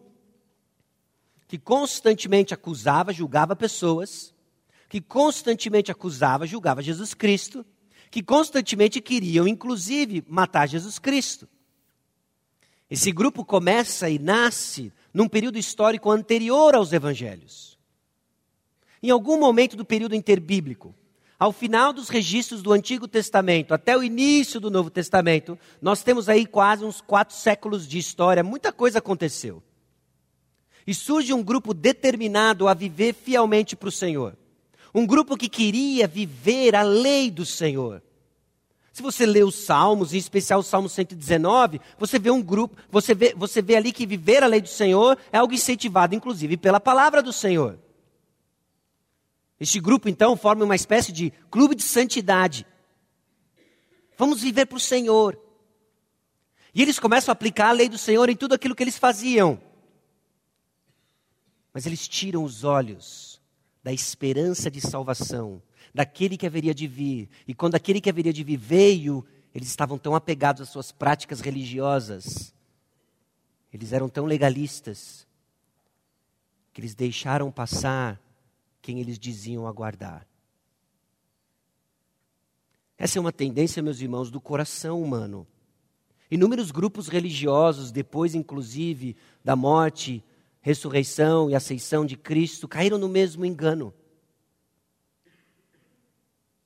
[1.48, 4.34] que constantemente acusava, julgava pessoas,
[4.88, 7.66] que constantemente acusava, julgava Jesus Cristo,
[8.12, 11.48] que constantemente queriam, inclusive, matar Jesus Cristo.
[12.90, 17.78] Esse grupo começa e nasce num período histórico anterior aos evangelhos.
[19.02, 20.96] Em algum momento do período interbíblico,
[21.40, 26.28] ao final dos registros do Antigo Testamento até o início do Novo Testamento, nós temos
[26.28, 29.64] aí quase uns quatro séculos de história, muita coisa aconteceu.
[30.86, 34.36] E surge um grupo determinado a viver fielmente para o Senhor.
[34.94, 38.02] Um grupo que queria viver a lei do Senhor.
[38.92, 43.16] Se você lê os Salmos, em especial o Salmo 119, você vê um grupo, você
[43.16, 46.82] vê, você vê ali que viver a lei do Senhor é algo incentivado, inclusive, pela
[46.82, 47.80] palavra do Senhor.
[49.60, 52.66] Este grupo, então, forma uma espécie de clube de santidade.
[54.18, 55.40] Vamos viver para o Senhor.
[56.74, 59.60] E eles começam a aplicar a lei do Senhor em tudo aquilo que eles faziam.
[61.74, 63.42] Mas eles tiram os olhos
[63.84, 65.62] da esperança de salvação,
[65.94, 67.30] daquele que haveria de vir.
[67.48, 71.42] E quando aquele que haveria de vir veio, eles estavam tão apegados às suas práticas
[71.42, 72.54] religiosas,
[73.74, 75.28] eles eram tão legalistas,
[76.74, 78.20] que eles deixaram passar
[78.82, 80.28] quem eles diziam aguardar.
[82.98, 85.48] Essa é uma tendência, meus irmãos, do coração humano.
[86.30, 90.24] Inúmeros grupos religiosos, depois inclusive da morte,
[90.62, 93.94] ressurreição e aceição de Cristo, caíram no mesmo engano.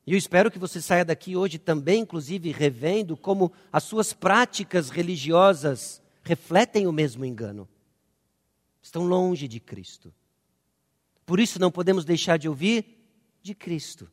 [0.05, 4.89] E eu espero que você saia daqui hoje também, inclusive, revendo como as suas práticas
[4.89, 7.69] religiosas refletem o mesmo engano.
[8.81, 10.13] Estão longe de Cristo.
[11.25, 12.85] Por isso não podemos deixar de ouvir
[13.41, 14.09] de Cristo.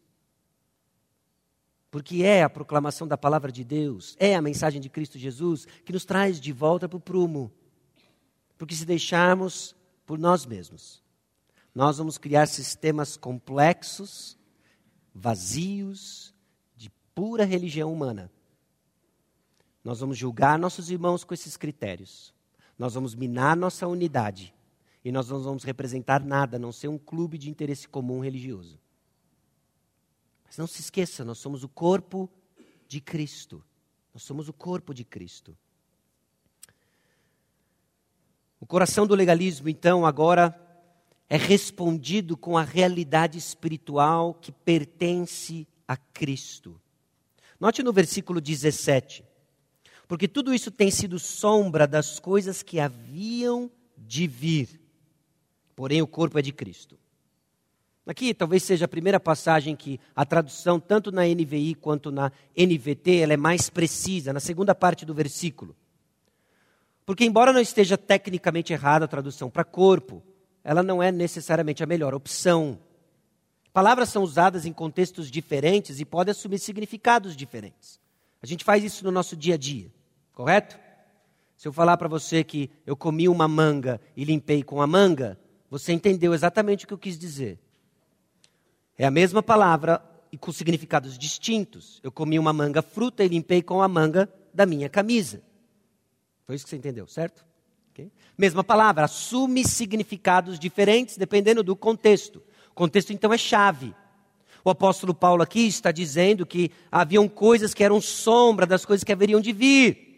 [1.91, 5.93] Porque é a proclamação da palavra de Deus, é a mensagem de Cristo Jesus que
[5.93, 7.51] nos traz de volta para o prumo.
[8.57, 9.75] Porque se deixarmos
[10.07, 11.03] por nós mesmos,
[11.75, 14.39] nós vamos criar sistemas complexos,
[15.15, 16.35] vazios,
[16.77, 18.31] de pura religião humana.
[19.83, 22.35] Nós vamos julgar nossos irmãos com esses critérios.
[22.79, 24.55] Nós vamos minar nossa unidade.
[25.05, 28.79] E nós não vamos representar nada, a não ser um clube de interesse comum religioso.
[30.45, 32.29] Mas não se esqueça, nós somos o corpo
[32.87, 33.65] de Cristo.
[34.13, 35.57] Nós somos o corpo de Cristo.
[38.61, 40.55] O coração do legalismo, então, agora
[41.29, 46.81] é respondido com a realidade espiritual que pertence a Cristo.
[47.59, 49.25] Note no versículo 17.
[50.09, 54.80] Porque tudo isso tem sido sombra das coisas que haviam de vir.
[55.81, 56.99] Porém, o corpo é de Cristo.
[58.07, 63.17] Aqui talvez seja a primeira passagem que a tradução, tanto na NVI quanto na NVT,
[63.17, 65.75] ela é mais precisa, na segunda parte do versículo.
[67.07, 70.23] Porque, embora não esteja tecnicamente errada a tradução para corpo,
[70.63, 72.79] ela não é necessariamente a melhor opção.
[73.73, 77.99] Palavras são usadas em contextos diferentes e podem assumir significados diferentes.
[78.43, 79.91] A gente faz isso no nosso dia a dia,
[80.35, 80.79] correto?
[81.57, 85.39] Se eu falar para você que eu comi uma manga e limpei com a manga,
[85.71, 87.59] você entendeu exatamente o que eu quis dizer.
[88.99, 90.03] É a mesma palavra
[90.33, 92.01] e com significados distintos.
[92.03, 95.41] Eu comi uma manga fruta e limpei com a manga da minha camisa.
[96.45, 97.45] Foi isso que você entendeu, certo?
[97.93, 98.11] Okay?
[98.37, 102.43] Mesma palavra, assume significados diferentes dependendo do contexto.
[102.71, 103.95] O contexto então é chave.
[104.65, 109.13] O apóstolo Paulo aqui está dizendo que haviam coisas que eram sombra das coisas que
[109.13, 110.10] haveriam de vir.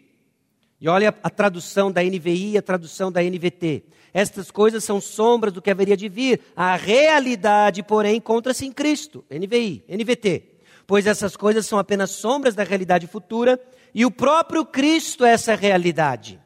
[0.83, 3.85] E olha a tradução da NVI a tradução da NVT.
[4.13, 6.41] Estas coisas são sombras do que haveria de vir.
[6.57, 9.23] A realidade, porém, encontra-se em Cristo.
[9.31, 10.43] NVI, NVT.
[10.85, 13.57] Pois essas coisas são apenas sombras da realidade futura
[13.95, 16.37] e o próprio Cristo é essa realidade.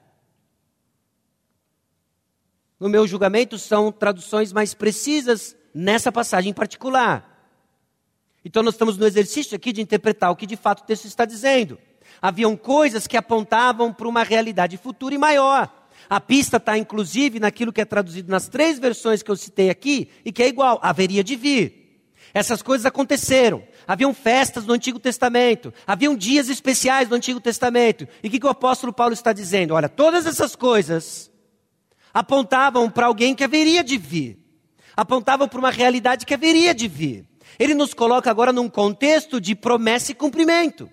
[2.80, 7.58] No meu julgamento, são traduções mais precisas nessa passagem em particular.
[8.46, 11.26] Então, nós estamos no exercício aqui de interpretar o que de fato o texto está
[11.26, 11.80] dizendo.
[12.22, 15.72] Haviam coisas que apontavam para uma realidade futura e maior.
[16.10, 20.10] A pista está, inclusive, naquilo que é traduzido nas três versões que eu citei aqui,
[20.24, 21.88] e que é igual, haveria de vir.
[22.34, 23.64] Essas coisas aconteceram.
[23.88, 28.08] Haviam festas no Antigo Testamento, haviam dias especiais no Antigo Testamento.
[28.22, 29.74] E o que, que o apóstolo Paulo está dizendo?
[29.74, 31.32] Olha, todas essas coisas
[32.14, 34.38] apontavam para alguém que haveria de vir,
[34.96, 37.26] apontavam para uma realidade que haveria de vir.
[37.58, 40.90] Ele nos coloca agora num contexto de promessa e cumprimento.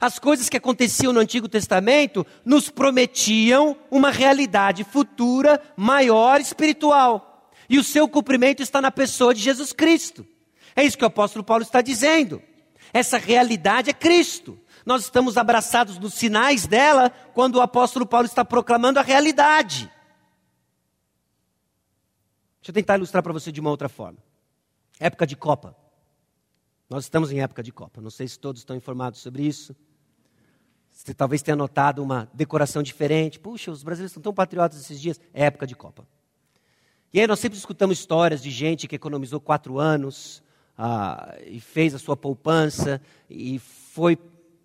[0.00, 7.50] As coisas que aconteciam no Antigo Testamento nos prometiam uma realidade futura maior espiritual.
[7.68, 10.26] E o seu cumprimento está na pessoa de Jesus Cristo.
[10.74, 12.42] É isso que o apóstolo Paulo está dizendo.
[12.92, 14.58] Essa realidade é Cristo.
[14.84, 19.90] Nós estamos abraçados nos sinais dela quando o apóstolo Paulo está proclamando a realidade.
[22.60, 24.18] Deixa eu tentar ilustrar para você de uma outra forma.
[25.00, 25.76] Época de Copa.
[26.88, 28.00] Nós estamos em época de Copa.
[28.00, 29.74] Não sei se todos estão informados sobre isso.
[31.06, 33.38] Você talvez tenha notado uma decoração diferente.
[33.38, 35.20] Puxa, os brasileiros estão tão patriotas esses dias.
[35.32, 36.04] É época de Copa.
[37.14, 40.42] E aí nós sempre escutamos histórias de gente que economizou quatro anos
[40.76, 44.18] ah, e fez a sua poupança e foi,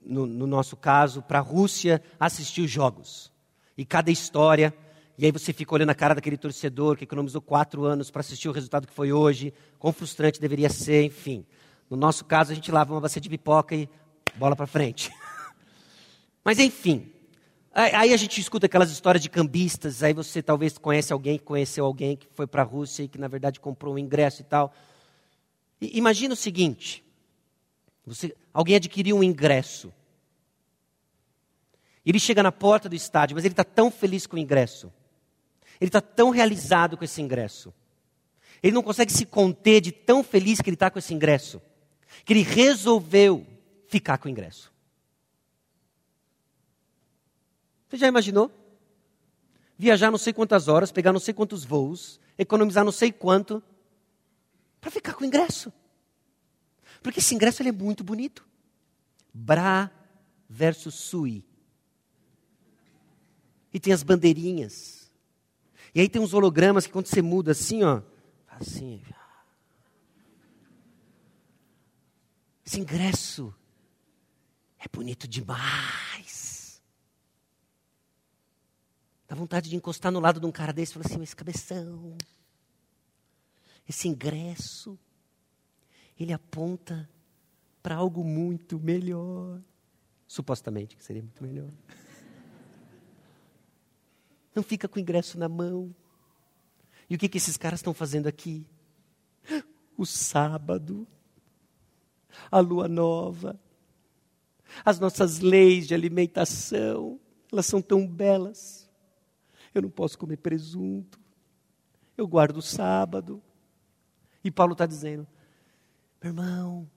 [0.04, 3.32] no, no nosso caso, para a Rússia assistir os jogos.
[3.78, 4.74] E cada história
[5.20, 8.50] e aí você fica olhando a cara daquele torcedor que economizou quatro anos para assistir
[8.50, 11.46] o resultado que foi hoje, quão frustrante deveria ser, enfim.
[11.88, 13.88] No nosso caso, a gente lava uma bacia de pipoca e
[14.38, 15.12] bola para frente.
[16.44, 17.12] Mas enfim,
[17.74, 21.86] aí a gente escuta aquelas histórias de cambistas, aí você talvez conhece alguém que conheceu
[21.86, 24.74] alguém que foi para a Rússia e que na verdade comprou um ingresso e tal.
[25.80, 27.04] E, imagina o seguinte:
[28.06, 29.94] você, alguém adquiriu um ingresso.
[32.04, 34.92] Ele chega na porta do estádio, mas ele está tão feliz com o ingresso.
[35.80, 37.72] Ele está tão realizado com esse ingresso.
[38.62, 41.62] Ele não consegue se conter de tão feliz que ele está com esse ingresso
[42.26, 43.46] que ele resolveu
[43.88, 44.72] ficar com o ingresso.
[47.92, 48.50] Você já imaginou?
[49.78, 53.62] Viajar não sei quantas horas, pegar não sei quantos voos, economizar não sei quanto,
[54.80, 55.74] para ficar com o ingresso.
[57.04, 58.48] Porque esse ingresso ele é muito bonito.
[59.34, 59.92] Bra
[60.48, 61.44] versus Sui.
[63.74, 65.12] E tem as bandeirinhas.
[65.94, 68.02] E aí tem uns hologramas que quando você muda assim, ó,
[68.48, 69.02] assim,
[72.66, 73.54] Esse ingresso
[74.80, 76.51] é bonito demais.
[79.32, 82.18] Dá vontade de encostar no lado de um cara desse e falar assim: esse cabeção,
[83.88, 85.00] esse ingresso,
[86.20, 87.10] ele aponta
[87.82, 89.62] para algo muito melhor.
[90.28, 91.70] Supostamente que seria muito melhor.
[94.54, 95.96] Não fica com o ingresso na mão.
[97.10, 98.68] E o que, que esses caras estão fazendo aqui?
[99.98, 101.08] O sábado,
[102.52, 103.58] a lua nova,
[104.84, 107.18] as nossas leis de alimentação,
[107.50, 108.81] elas são tão belas.
[109.74, 111.20] Eu não posso comer presunto,
[112.18, 113.42] eu guardo o sábado.
[114.44, 115.28] E Paulo está dizendo:
[116.22, 116.90] meu irmão,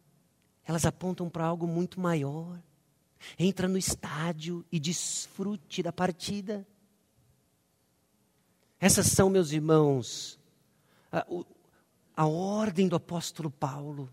[0.65, 2.61] elas apontam para algo muito maior.
[3.39, 6.67] Entra no estádio e desfrute da partida.
[8.79, 10.39] Essas são, meus irmãos,
[11.11, 11.27] a,
[12.15, 14.13] a ordem do apóstolo Paulo.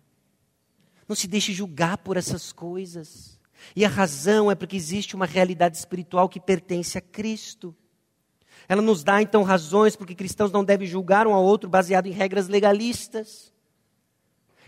[1.09, 3.37] Não se deixe julgar por essas coisas.
[3.75, 7.75] E a razão é porque existe uma realidade espiritual que pertence a Cristo.
[8.71, 12.11] Ela nos dá então razões porque cristãos não devem julgar um ao outro baseado em
[12.11, 13.51] regras legalistas.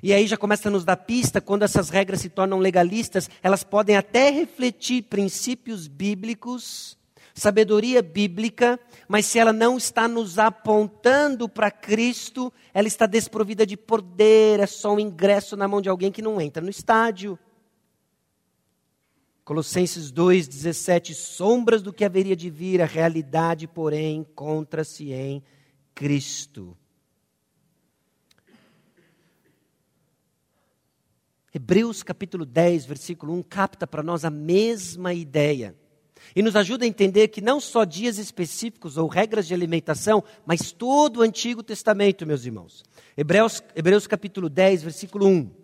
[0.04, 3.63] E aí já começa a nos dar pista, quando essas regras se tornam legalistas, elas
[3.63, 6.98] podem até refletir princípios bíblicos,
[7.34, 13.78] sabedoria bíblica, mas se ela não está nos apontando para Cristo, ela está desprovida de
[13.78, 17.39] poder, é só um ingresso na mão de alguém que não entra no estádio.
[19.43, 25.43] Colossenses 2,17, sombras do que haveria de vir, a realidade, porém, encontra-se em
[25.93, 26.77] Cristo.
[31.53, 35.75] Hebreus capítulo 10, versículo 1, capta para nós a mesma ideia.
[36.34, 40.71] E nos ajuda a entender que não só dias específicos ou regras de alimentação, mas
[40.71, 42.82] todo o Antigo Testamento, meus irmãos.
[43.15, 45.62] Hebreus, Hebreus capítulo 10, versículo 1.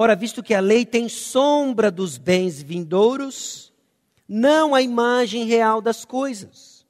[0.00, 3.72] Ora, visto que a lei tem sombra dos bens vindouros,
[4.28, 6.86] não a imagem real das coisas.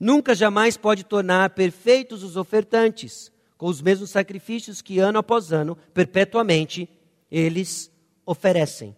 [0.00, 5.76] Nunca jamais pode tornar perfeitos os ofertantes com os mesmos sacrifícios que ano após ano,
[5.92, 6.88] perpetuamente,
[7.30, 7.92] eles
[8.24, 8.96] oferecem.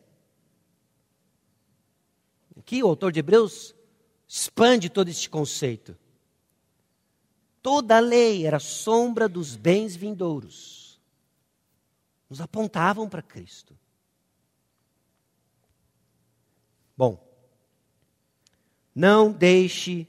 [2.57, 3.75] Aqui o autor de Hebreus
[4.29, 5.99] expande todo este conceito.
[7.61, 10.80] Toda a lei era sombra dos bens vindouros.
[12.31, 13.77] Nos apontavam para Cristo.
[16.97, 17.27] Bom,
[18.95, 20.07] não deixe,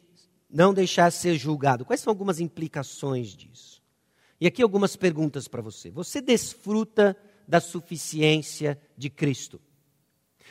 [0.49, 1.83] não deixar ser julgado.
[1.83, 3.81] Quais são algumas implicações disso?
[4.39, 5.89] E aqui algumas perguntas para você.
[5.89, 9.59] Você desfruta da suficiência de Cristo?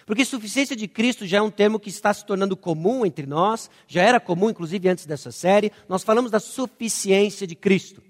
[0.06, 3.70] Porque suficiência de Cristo já é um termo que está se tornando comum entre nós,
[3.86, 5.70] já era comum, inclusive antes dessa série.
[5.88, 8.02] Nós falamos da suficiência de Cristo.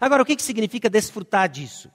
[0.00, 1.90] Agora, o que, que significa desfrutar disso?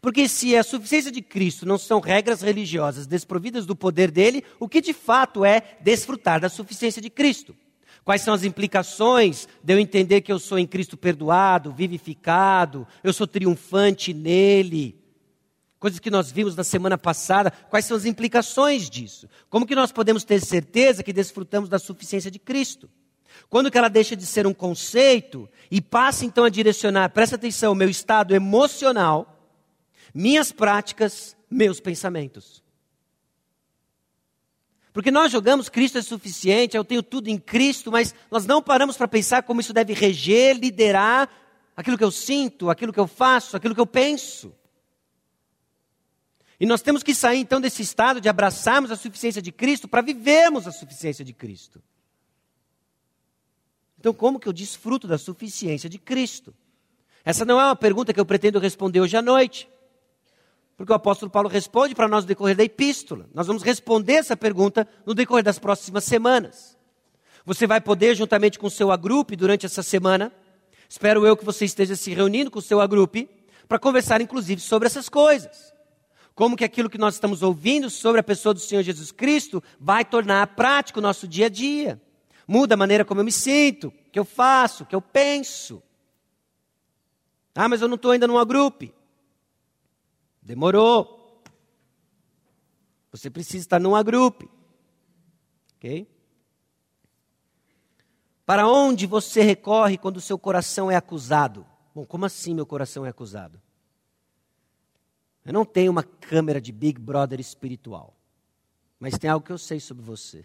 [0.00, 4.68] Porque se a suficiência de Cristo não são regras religiosas desprovidas do poder dele, o
[4.68, 7.54] que de fato é desfrutar da suficiência de Cristo?
[8.02, 13.12] Quais são as implicações de eu entender que eu sou em Cristo perdoado, vivificado, eu
[13.12, 14.98] sou triunfante nele?
[15.78, 19.28] Coisas que nós vimos na semana passada, quais são as implicações disso?
[19.50, 22.88] Como que nós podemos ter certeza que desfrutamos da suficiência de Cristo?
[23.48, 27.74] Quando que ela deixa de ser um conceito e passa então a direcionar, presta atenção,
[27.74, 29.39] meu estado emocional,
[30.14, 32.62] minhas práticas, meus pensamentos.
[34.92, 38.96] Porque nós jogamos Cristo é suficiente, eu tenho tudo em Cristo, mas nós não paramos
[38.96, 41.28] para pensar como isso deve reger, liderar
[41.76, 44.52] aquilo que eu sinto, aquilo que eu faço, aquilo que eu penso.
[46.58, 50.02] E nós temos que sair então desse estado de abraçarmos a suficiência de Cristo para
[50.02, 51.82] vivermos a suficiência de Cristo.
[53.98, 56.54] Então, como que eu desfruto da suficiência de Cristo?
[57.24, 59.68] Essa não é uma pergunta que eu pretendo responder hoje à noite.
[60.80, 63.28] Porque o apóstolo Paulo responde para nós no decorrer da epístola.
[63.34, 66.74] Nós vamos responder essa pergunta no decorrer das próximas semanas.
[67.44, 70.32] Você vai poder, juntamente com o seu agrupe, durante essa semana,
[70.88, 73.28] espero eu que você esteja se reunindo com o seu agrupe,
[73.68, 75.70] para conversar, inclusive, sobre essas coisas.
[76.34, 80.02] Como que aquilo que nós estamos ouvindo sobre a pessoa do Senhor Jesus Cristo vai
[80.02, 82.00] tornar prático o nosso dia a dia.
[82.48, 85.82] Muda a maneira como eu me sinto, que eu faço, que eu penso.
[87.54, 88.98] Ah, mas eu não estou ainda numa grupo.
[90.50, 91.44] Demorou.
[93.12, 94.50] Você precisa estar num agrupe.
[95.76, 96.08] Ok?
[98.44, 101.64] Para onde você recorre quando o seu coração é acusado?
[101.94, 103.62] Bom, como assim meu coração é acusado?
[105.44, 108.16] Eu não tenho uma câmera de Big Brother espiritual.
[108.98, 110.44] Mas tem algo que eu sei sobre você.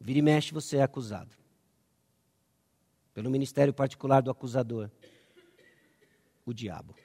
[0.00, 1.30] Vira e mexe, você é acusado.
[3.14, 4.90] Pelo ministério particular do acusador,
[6.44, 6.96] o diabo.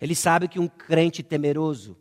[0.00, 1.96] Ele sabe que um crente temeroso,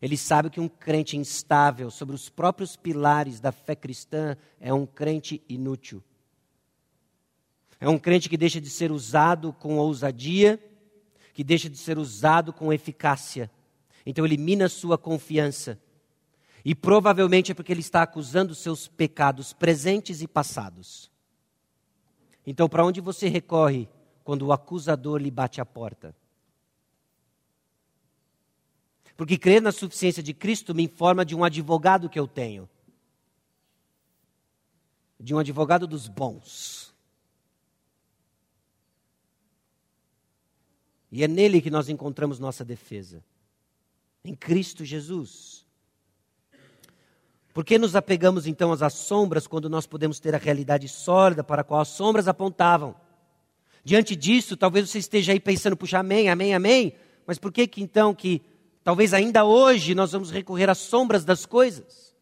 [0.00, 4.86] ele sabe que um crente instável sobre os próprios pilares da fé cristã é um
[4.86, 6.02] crente inútil.
[7.78, 10.62] É um crente que deixa de ser usado com ousadia,
[11.32, 13.50] que deixa de ser usado com eficácia.
[14.04, 15.78] Então elimina sua confiança.
[16.64, 21.10] E provavelmente é porque ele está acusando seus pecados presentes e passados.
[22.46, 23.88] Então, para onde você recorre
[24.24, 26.14] quando o acusador lhe bate a porta?
[29.20, 32.66] Porque crer na suficiência de Cristo me informa de um advogado que eu tenho.
[35.20, 36.94] De um advogado dos bons.
[41.12, 43.22] E é nele que nós encontramos nossa defesa.
[44.24, 45.66] Em Cristo Jesus.
[47.52, 51.60] Por que nos apegamos então às sombras quando nós podemos ter a realidade sólida para
[51.60, 52.96] a qual as sombras apontavam?
[53.84, 56.94] Diante disso, talvez você esteja aí pensando, puxa, amém, amém, amém.
[57.26, 58.40] Mas por que que então que
[58.82, 62.14] talvez ainda hoje nós vamos recorrer às sombras das coisas?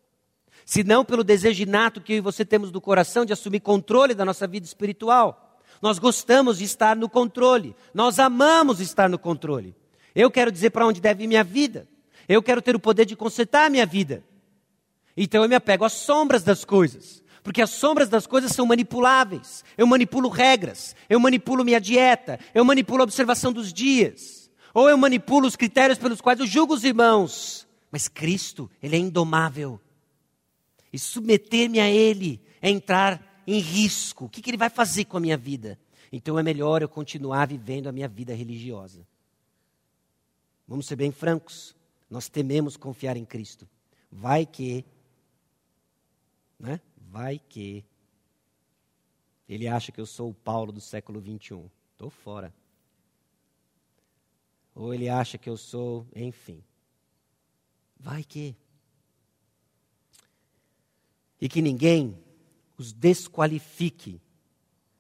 [0.65, 4.15] Se não pelo desejo inato que eu e você temos do coração de assumir controle
[4.15, 5.59] da nossa vida espiritual.
[5.81, 7.75] Nós gostamos de estar no controle.
[7.95, 9.75] Nós amamos estar no controle.
[10.15, 11.89] Eu quero dizer para onde deve ir minha vida.
[12.29, 14.23] Eu quero ter o poder de consertar a minha vida.
[15.17, 17.23] Então eu me apego às sombras das coisas.
[17.43, 19.65] Porque as sombras das coisas são manipuláveis.
[19.77, 24.47] Eu manipulo regras, eu manipulo minha dieta, eu manipulo a observação dos dias.
[24.79, 27.66] Ou eu manipulo os critérios pelos quais eu julgo os irmãos.
[27.91, 29.81] Mas Cristo, Ele é indomável.
[30.93, 34.26] E submeter-me a Ele é entrar em risco.
[34.26, 35.76] O que, que Ele vai fazer com a minha vida?
[36.12, 39.05] Então é melhor eu continuar vivendo a minha vida religiosa.
[40.68, 41.74] Vamos ser bem francos.
[42.09, 43.68] Nós tememos confiar em Cristo.
[44.12, 44.85] Vai que
[46.57, 46.81] né?
[47.11, 47.85] Vai que
[49.49, 51.68] ele acha que eu sou o Paulo do século 21.
[51.95, 52.55] Estou fora.
[54.79, 56.62] Ou ele acha que eu sou, enfim.
[57.99, 58.55] Vai que.
[61.41, 62.16] E que ninguém
[62.76, 64.20] os desqualifique.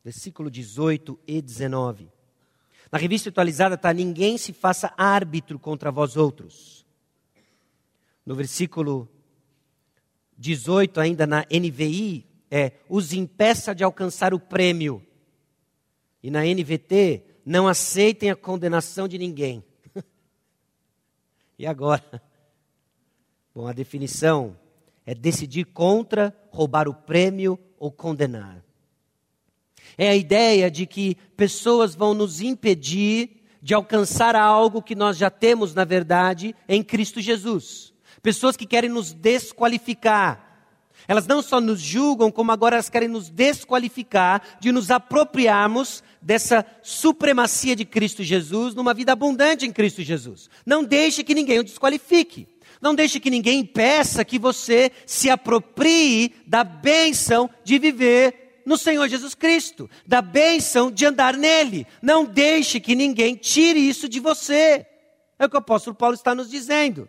[0.02, 2.10] Versículo 18 e 19.
[2.90, 6.84] Na revista atualizada está: ninguém se faça árbitro contra vós outros.
[8.26, 9.08] No versículo
[10.36, 15.06] 18, ainda na NVI, é os impeça de alcançar o prêmio.
[16.20, 19.67] E na NVT, não aceitem a condenação de ninguém.
[21.58, 22.22] E agora?
[23.54, 24.56] Bom, a definição
[25.04, 28.62] é decidir contra, roubar o prêmio ou condenar.
[29.96, 35.30] É a ideia de que pessoas vão nos impedir de alcançar algo que nós já
[35.30, 37.92] temos, na verdade, em Cristo Jesus.
[38.22, 40.44] Pessoas que querem nos desqualificar.
[41.06, 46.64] Elas não só nos julgam, como agora elas querem nos desqualificar de nos apropriarmos dessa
[46.82, 50.48] supremacia de Cristo Jesus numa vida abundante em Cristo Jesus.
[50.64, 52.48] Não deixe que ninguém o desqualifique.
[52.80, 59.08] Não deixe que ninguém impeça que você se aproprie da bênção de viver no Senhor
[59.08, 61.86] Jesus Cristo, da bênção de andar nele.
[62.02, 64.86] Não deixe que ninguém tire isso de você.
[65.38, 67.08] É o que o apóstolo Paulo está nos dizendo.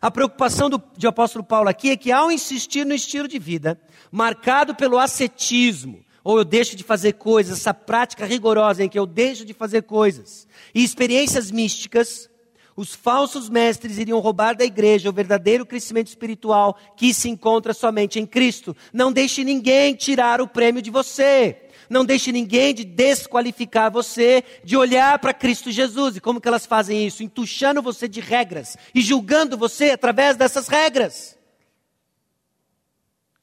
[0.00, 3.80] A preocupação do de apóstolo Paulo aqui é que ao insistir no estilo de vida,
[4.10, 9.06] marcado pelo ascetismo, ou eu deixo de fazer coisas, essa prática rigorosa em que eu
[9.06, 12.28] deixo de fazer coisas, e experiências místicas,
[12.74, 18.18] os falsos mestres iriam roubar da igreja o verdadeiro crescimento espiritual que se encontra somente
[18.18, 18.76] em Cristo.
[18.92, 21.70] Não deixe ninguém tirar o prêmio de você.
[21.88, 26.16] Não deixe ninguém de desqualificar você de olhar para Cristo Jesus.
[26.16, 27.22] E como que elas fazem isso?
[27.22, 31.38] Entuchando você de regras e julgando você através dessas regras.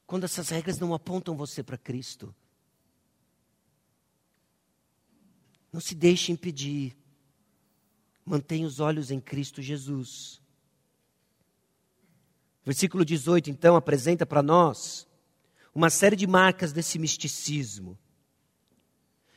[0.06, 2.32] Quando essas regras não apontam você para Cristo.
[5.74, 6.96] Não se deixe impedir.
[8.24, 10.40] Mantenha os olhos em Cristo Jesus.
[12.64, 15.04] Versículo 18, então, apresenta para nós
[15.74, 17.98] uma série de marcas desse misticismo.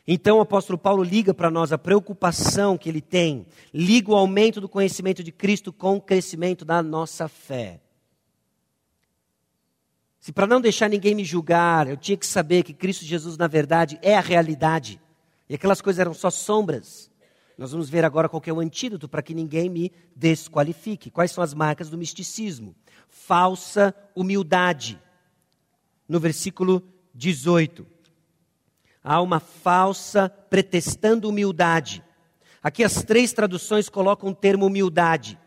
[0.07, 4.61] Então o apóstolo Paulo liga para nós a preocupação que ele tem, liga o aumento
[4.61, 7.81] do conhecimento de Cristo com o crescimento da nossa fé.
[10.19, 13.47] Se para não deixar ninguém me julgar, eu tinha que saber que Cristo Jesus, na
[13.47, 15.01] verdade, é a realidade,
[15.49, 17.09] e aquelas coisas eram só sombras,
[17.57, 21.09] nós vamos ver agora qual é o antídoto para que ninguém me desqualifique.
[21.09, 22.75] Quais são as marcas do misticismo?
[23.07, 25.01] Falsa humildade.
[26.07, 26.83] No versículo
[27.15, 27.97] 18
[29.07, 32.03] há uma falsa pretextando humildade.
[32.61, 35.39] Aqui as três traduções colocam o termo humildade.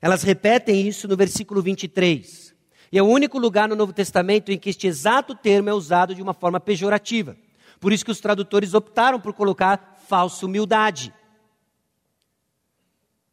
[0.00, 2.54] Elas repetem isso no versículo 23.
[2.92, 6.14] E é o único lugar no Novo Testamento em que este exato termo é usado
[6.14, 7.36] de uma forma pejorativa.
[7.84, 11.12] Por isso que os tradutores optaram por colocar falsa humildade.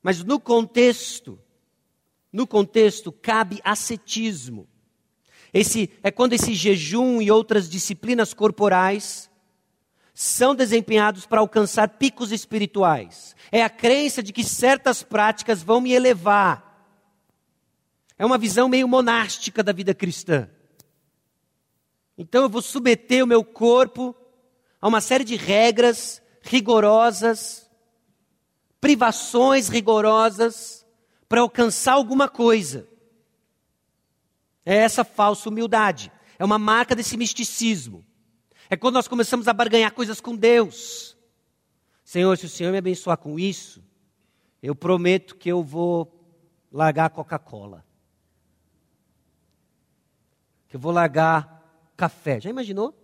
[0.03, 1.39] Mas no contexto,
[2.33, 4.67] no contexto cabe ascetismo.
[5.53, 9.31] Esse é quando esse jejum e outras disciplinas corporais
[10.13, 13.37] são desempenhados para alcançar picos espirituais.
[13.53, 16.93] É a crença de que certas práticas vão me elevar.
[18.17, 20.49] É uma visão meio monástica da vida cristã.
[22.17, 24.13] Então eu vou submeter o meu corpo
[24.81, 27.69] a uma série de regras rigorosas,
[28.79, 30.85] privações rigorosas,
[31.29, 32.87] para alcançar alguma coisa.
[34.65, 36.11] É essa falsa humildade.
[36.39, 38.05] É uma marca desse misticismo.
[38.69, 41.15] É quando nós começamos a barganhar coisas com Deus.
[42.03, 43.83] Senhor, se o Senhor me abençoar com isso,
[44.61, 46.19] eu prometo que eu vou
[46.71, 47.85] largar a Coca-Cola.
[50.67, 52.39] Que eu vou largar café.
[52.39, 53.00] Já imaginou?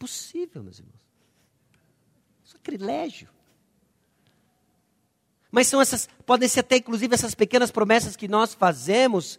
[0.00, 0.98] Possível, meus irmãos.
[2.42, 3.28] Sacrilégio.
[5.50, 9.38] Mas são essas, podem ser até inclusive essas pequenas promessas que nós fazemos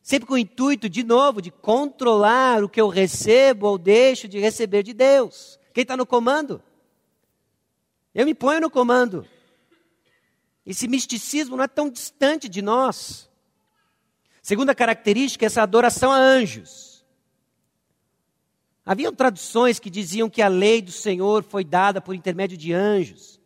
[0.00, 4.38] sempre com o intuito, de novo, de controlar o que eu recebo ou deixo de
[4.38, 5.58] receber de Deus.
[5.74, 6.62] Quem está no comando?
[8.14, 9.26] Eu me ponho no comando.
[10.64, 13.28] Esse misticismo não é tão distante de nós.
[14.40, 16.95] Segunda característica é essa adoração a anjos.
[18.86, 23.40] Haviam traduções que diziam que a lei do Senhor foi dada por intermédio de anjos.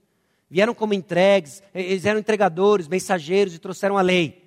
[0.50, 4.38] Vieram como entregues, eles eram entregadores, mensageiros e trouxeram a lei.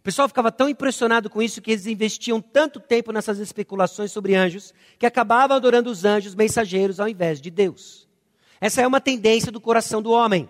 [0.00, 4.34] O pessoal ficava tão impressionado com isso que eles investiam tanto tempo nessas especulações sobre
[4.34, 8.08] anjos que acabavam adorando os anjos mensageiros ao invés de Deus.
[8.60, 10.48] Essa é uma tendência do coração do homem.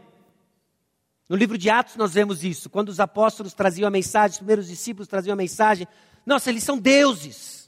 [1.29, 2.71] No livro de Atos nós vemos isso.
[2.71, 5.87] Quando os apóstolos traziam a mensagem, os primeiros discípulos traziam a mensagem,
[6.25, 7.60] nossa, eles são deuses.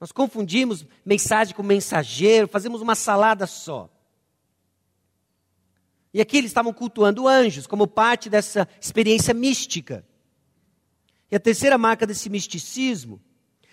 [0.00, 3.90] Nós confundimos mensagem com mensageiro, fazemos uma salada só.
[6.12, 10.04] E aqui eles estavam cultuando anjos como parte dessa experiência mística.
[11.30, 13.20] E a terceira marca desse misticismo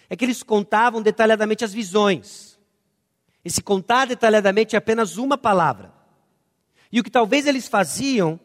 [0.09, 2.59] é que eles contavam detalhadamente as visões.
[3.43, 5.93] Esse contar detalhadamente é apenas uma palavra.
[6.91, 8.39] E o que talvez eles faziam,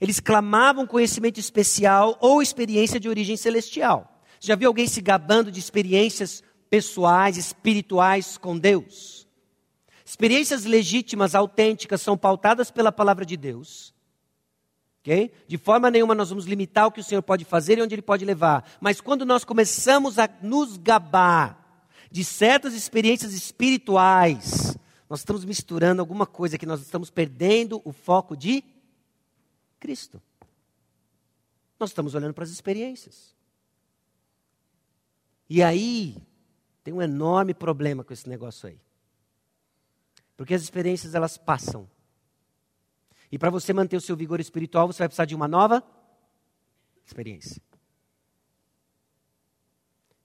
[0.00, 4.22] eles clamavam conhecimento especial ou experiência de origem celestial.
[4.40, 6.42] Já viu alguém se gabando de experiências
[6.72, 9.28] pessoais, espirituais com Deus?
[10.04, 13.92] Experiências legítimas, autênticas, são pautadas pela palavra de Deus
[15.02, 15.32] Okay?
[15.48, 18.02] De forma nenhuma nós vamos limitar o que o Senhor pode fazer e onde Ele
[18.02, 18.64] pode levar.
[18.80, 21.60] Mas quando nós começamos a nos gabar
[22.10, 24.76] de certas experiências espirituais,
[25.10, 28.62] nós estamos misturando alguma coisa que nós estamos perdendo o foco de
[29.80, 30.22] Cristo.
[31.80, 33.34] Nós estamos olhando para as experiências.
[35.50, 36.16] E aí,
[36.82, 38.78] tem um enorme problema com esse negócio aí.
[40.36, 41.88] Porque as experiências elas passam.
[43.30, 45.82] E para você manter o seu vigor espiritual, você vai precisar de uma nova
[47.04, 47.62] experiência.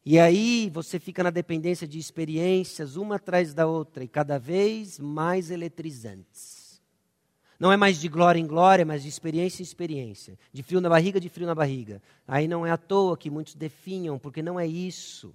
[0.03, 4.97] E aí você fica na dependência de experiências uma atrás da outra e cada vez
[4.99, 6.81] mais eletrizantes.
[7.59, 10.39] Não é mais de glória em glória, mas de experiência em experiência.
[10.53, 12.01] De frio na barriga, de frio na barriga.
[12.27, 15.33] Aí não é à toa que muitos definham, porque não é isso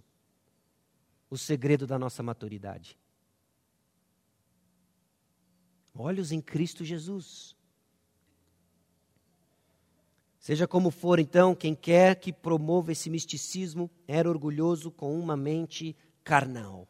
[1.33, 2.95] o segredo da nossa maturidade.
[5.95, 7.57] Olhos em Cristo Jesus.
[10.39, 15.97] Seja como for, então, quem quer que promova esse misticismo era orgulhoso com uma mente
[16.23, 16.87] carnal.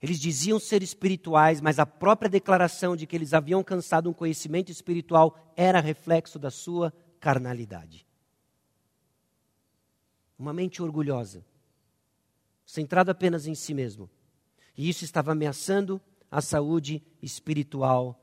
[0.00, 4.70] Eles diziam ser espirituais, mas a própria declaração de que eles haviam alcançado um conhecimento
[4.70, 8.06] espiritual era reflexo da sua carnalidade.
[10.38, 11.44] Uma mente orgulhosa,
[12.66, 14.08] centrada apenas em si mesmo.
[14.76, 16.00] E isso estava ameaçando
[16.30, 18.20] a saúde espiritual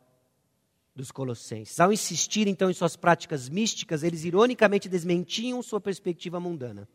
[0.95, 1.79] dos colossenses.
[1.79, 6.87] Ao insistir então em suas práticas místicas, eles ironicamente desmentiam sua perspectiva mundana.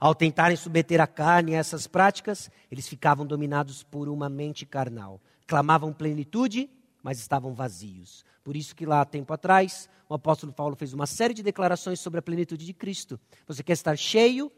[0.00, 5.20] Ao tentarem submeter a carne a essas práticas, eles ficavam dominados por uma mente carnal.
[5.46, 6.68] Clamavam plenitude,
[7.02, 8.24] mas estavam vazios.
[8.42, 12.18] Por isso que lá, tempo atrás, o apóstolo Paulo fez uma série de declarações sobre
[12.18, 13.20] a plenitude de Cristo.
[13.46, 14.50] Você quer estar cheio?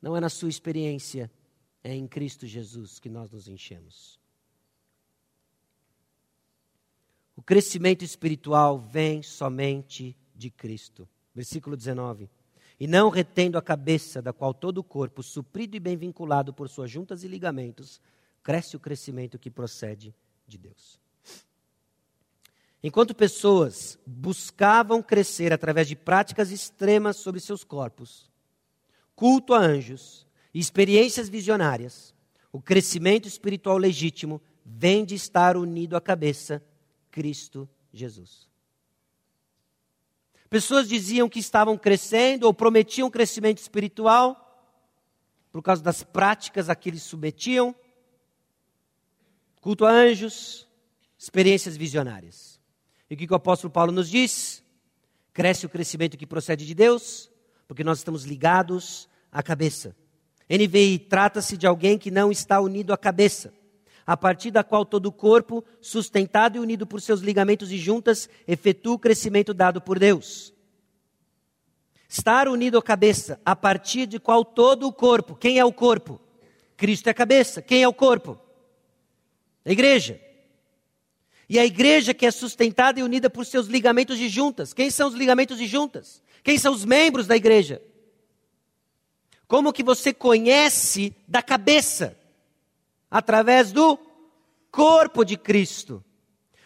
[0.00, 1.30] Não é na sua experiência,
[1.82, 4.18] é em Cristo Jesus que nós nos enchemos.
[7.36, 11.08] O crescimento espiritual vem somente de Cristo.
[11.34, 12.28] Versículo 19.
[12.80, 16.68] E não retendo a cabeça, da qual todo o corpo, suprido e bem vinculado por
[16.68, 18.00] suas juntas e ligamentos,
[18.42, 20.14] cresce o crescimento que procede
[20.46, 21.00] de Deus.
[22.82, 28.30] Enquanto pessoas buscavam crescer através de práticas extremas sobre seus corpos,
[29.16, 32.14] culto a anjos e experiências visionárias,
[32.52, 36.62] o crescimento espiritual legítimo vem de estar unido à cabeça
[37.10, 38.48] Cristo Jesus.
[40.48, 44.44] Pessoas diziam que estavam crescendo ou prometiam crescimento espiritual
[45.52, 47.74] por causa das práticas a que eles submetiam.
[49.60, 50.66] Culto a anjos,
[51.18, 52.58] experiências visionárias.
[53.10, 54.64] E o que o apóstolo Paulo nos diz?
[55.32, 57.30] Cresce o crescimento que procede de Deus,
[57.66, 59.94] porque nós estamos ligados à cabeça.
[60.50, 63.52] NVI trata-se de alguém que não está unido à cabeça,
[64.06, 68.28] a partir da qual todo o corpo, sustentado e unido por seus ligamentos e juntas,
[68.46, 70.54] efetua o crescimento dado por Deus.
[72.08, 75.36] Estar unido à cabeça, a partir de qual todo o corpo.
[75.36, 76.18] Quem é o corpo?
[76.74, 77.60] Cristo é a cabeça.
[77.60, 78.38] Quem é o corpo?
[79.62, 80.18] A igreja.
[81.46, 84.72] E a igreja que é sustentada e unida por seus ligamentos de juntas.
[84.72, 86.22] Quem são os ligamentos de juntas?
[86.42, 87.82] Quem são os membros da igreja?
[89.48, 92.14] Como que você conhece da cabeça?
[93.10, 93.98] Através do
[94.70, 96.04] corpo de Cristo.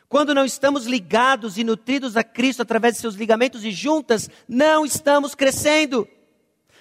[0.09, 4.85] Quando não estamos ligados e nutridos a Cristo através de seus ligamentos e juntas, não
[4.85, 6.07] estamos crescendo.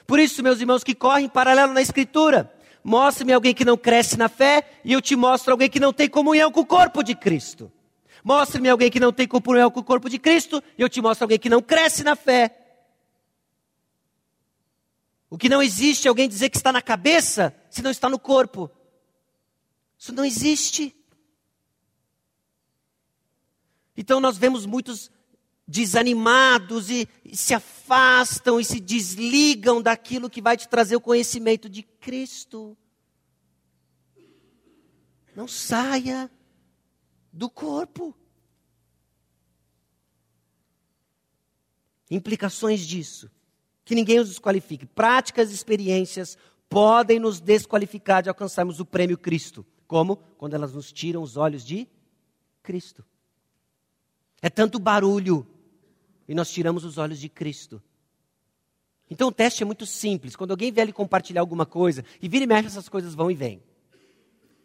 [0.08, 2.52] Por isso, meus irmãos que correm paralelo na Escritura,
[2.84, 6.10] mostre-me alguém que não cresce na fé e eu te mostro alguém que não tem
[6.10, 7.72] comunhão com o corpo de Cristo.
[8.24, 11.26] Mostre-me alguém que não tem comunhão com o corpo de Cristo e eu te mostro
[11.26, 12.61] alguém que não cresce na fé.
[15.32, 18.20] O que não existe é alguém dizer que está na cabeça se não está no
[18.20, 18.70] corpo.
[19.98, 20.94] Isso não existe.
[23.96, 25.10] Então nós vemos muitos
[25.66, 31.70] desanimados e, e, se afastam e se desligam daquilo que vai te trazer o conhecimento
[31.70, 32.78] de Cristo.
[35.34, 36.30] Não saia
[37.32, 38.14] do corpo.
[42.10, 43.32] Implicações disso.
[43.84, 44.86] Que ninguém os desqualifique.
[44.86, 46.38] Práticas e experiências
[46.70, 49.66] podem nos desqualificar de alcançarmos o prêmio Cristo.
[49.88, 50.18] Como?
[50.38, 51.88] Quando elas nos tiram os olhos de
[52.64, 53.04] Cristo.
[54.42, 55.46] É tanto barulho
[56.28, 57.82] e nós tiramos os olhos de Cristo.
[59.10, 60.36] Então o teste é muito simples.
[60.36, 63.36] Quando alguém vier lhe compartilhar alguma coisa, e vira e mexe, essas coisas vão e
[63.36, 63.62] vêm.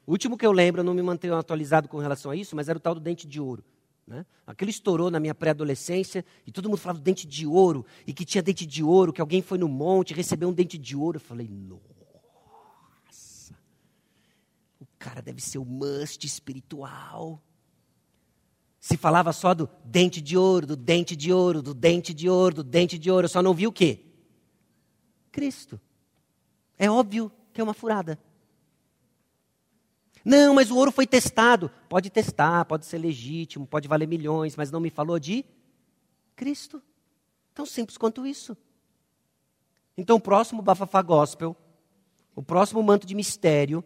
[0.06, 2.68] O último que eu lembro, eu não me mantenho atualizado com relação a isso, mas
[2.68, 3.64] era o tal do dente de ouro.
[4.06, 4.24] Né?
[4.46, 8.40] Aquilo estourou na minha pré-adolescência e todo mundo falava dente de ouro e que tinha
[8.40, 11.16] dente de ouro, que alguém foi no monte e recebeu um dente de ouro.
[11.16, 11.82] Eu falei, nossa,
[14.78, 17.42] o cara deve ser o must espiritual.
[18.78, 22.54] Se falava só do dente de ouro, do dente de ouro, do dente de ouro,
[22.54, 23.24] do dente de ouro.
[23.24, 24.04] Eu só não vi o quê?
[25.32, 25.80] Cristo.
[26.78, 28.16] É óbvio que é uma furada.
[30.26, 31.70] Não, mas o ouro foi testado.
[31.88, 35.44] Pode testar, pode ser legítimo, pode valer milhões, mas não me falou de
[36.34, 36.82] Cristo.
[37.54, 38.56] Tão simples quanto isso.
[39.96, 41.56] Então, o próximo bafafá gospel,
[42.34, 43.84] o próximo manto de mistério,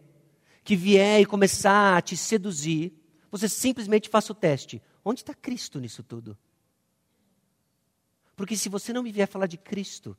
[0.63, 2.91] que vier e começar a te seduzir,
[3.29, 4.81] você simplesmente faça o teste.
[5.05, 6.35] Onde está Cristo nisso tudo?
[8.35, 10.17] Porque se você não me vier falar de Cristo,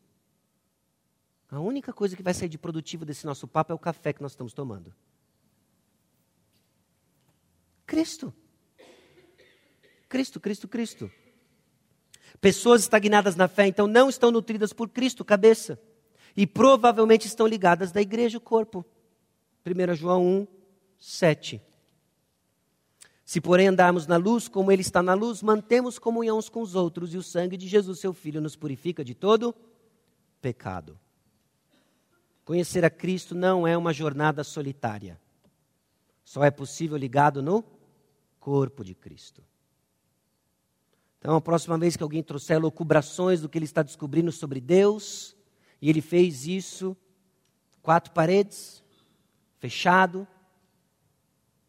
[1.50, 4.22] a única coisa que vai sair de produtivo desse nosso papo é o café que
[4.22, 4.94] nós estamos tomando.
[7.92, 8.32] Cristo.
[10.08, 11.10] Cristo, Cristo, Cristo.
[12.40, 15.78] Pessoas estagnadas na fé, então, não estão nutridas por Cristo, cabeça.
[16.34, 18.82] E provavelmente estão ligadas da igreja, o corpo.
[19.66, 20.46] 1 João 1,
[20.98, 21.60] 7.
[23.26, 26.74] Se, porém, andarmos na luz, como Ele está na luz, mantemos comunhão uns com os
[26.74, 29.54] outros, e o sangue de Jesus, seu Filho, nos purifica de todo
[30.40, 30.98] pecado.
[32.42, 35.20] Conhecer a Cristo não é uma jornada solitária.
[36.24, 37.62] Só é possível ligado no
[38.42, 39.40] corpo de Cristo.
[41.20, 45.36] Então, a próxima vez que alguém trouxer locubrações do que ele está descobrindo sobre Deus,
[45.80, 46.96] e ele fez isso,
[47.80, 48.82] quatro paredes,
[49.60, 50.26] fechado,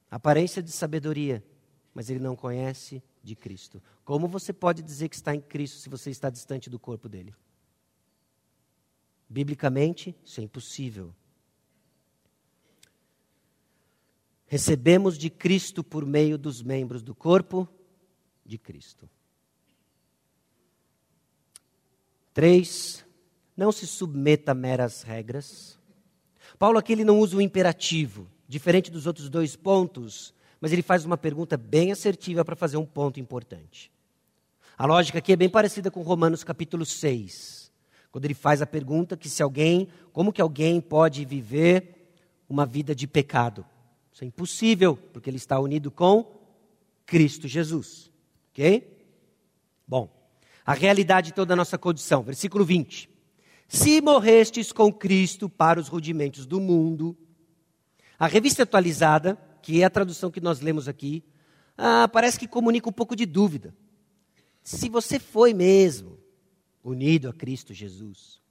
[0.09, 1.45] aparência de sabedoria,
[1.93, 3.79] mas ele não conhece de Cristo.
[4.03, 7.35] Como você pode dizer que está em Cristo se você está distante do corpo dele?
[9.29, 11.13] Biblicamente, isso é impossível.
[14.53, 17.67] Recebemos de Cristo por meio dos membros do corpo
[18.45, 19.09] de Cristo.
[22.35, 23.03] Três,
[23.57, 25.79] não se submeta a meras regras.
[26.59, 31.03] Paulo aqui ele não usa o imperativo, diferente dos outros dois pontos, mas ele faz
[31.03, 33.91] uma pergunta bem assertiva para fazer um ponto importante.
[34.77, 37.71] A lógica aqui é bem parecida com Romanos capítulo 6,
[38.11, 42.13] quando ele faz a pergunta que se alguém, como que alguém pode viver
[42.47, 43.65] uma vida de pecado?
[44.13, 46.31] Isso é impossível, porque ele está unido com
[47.05, 48.11] Cristo Jesus.
[48.51, 48.87] OK?
[49.87, 50.09] Bom,
[50.63, 53.09] a realidade de toda a nossa condição, versículo 20.
[53.67, 57.17] Se morrestes com Cristo para os rudimentos do mundo,
[58.19, 61.23] a revista atualizada que é a tradução que nós lemos aqui,
[61.77, 63.73] ah, parece que comunica um pouco de dúvida.
[64.61, 66.19] Se você foi mesmo,
[66.83, 68.42] unido a Cristo Jesus.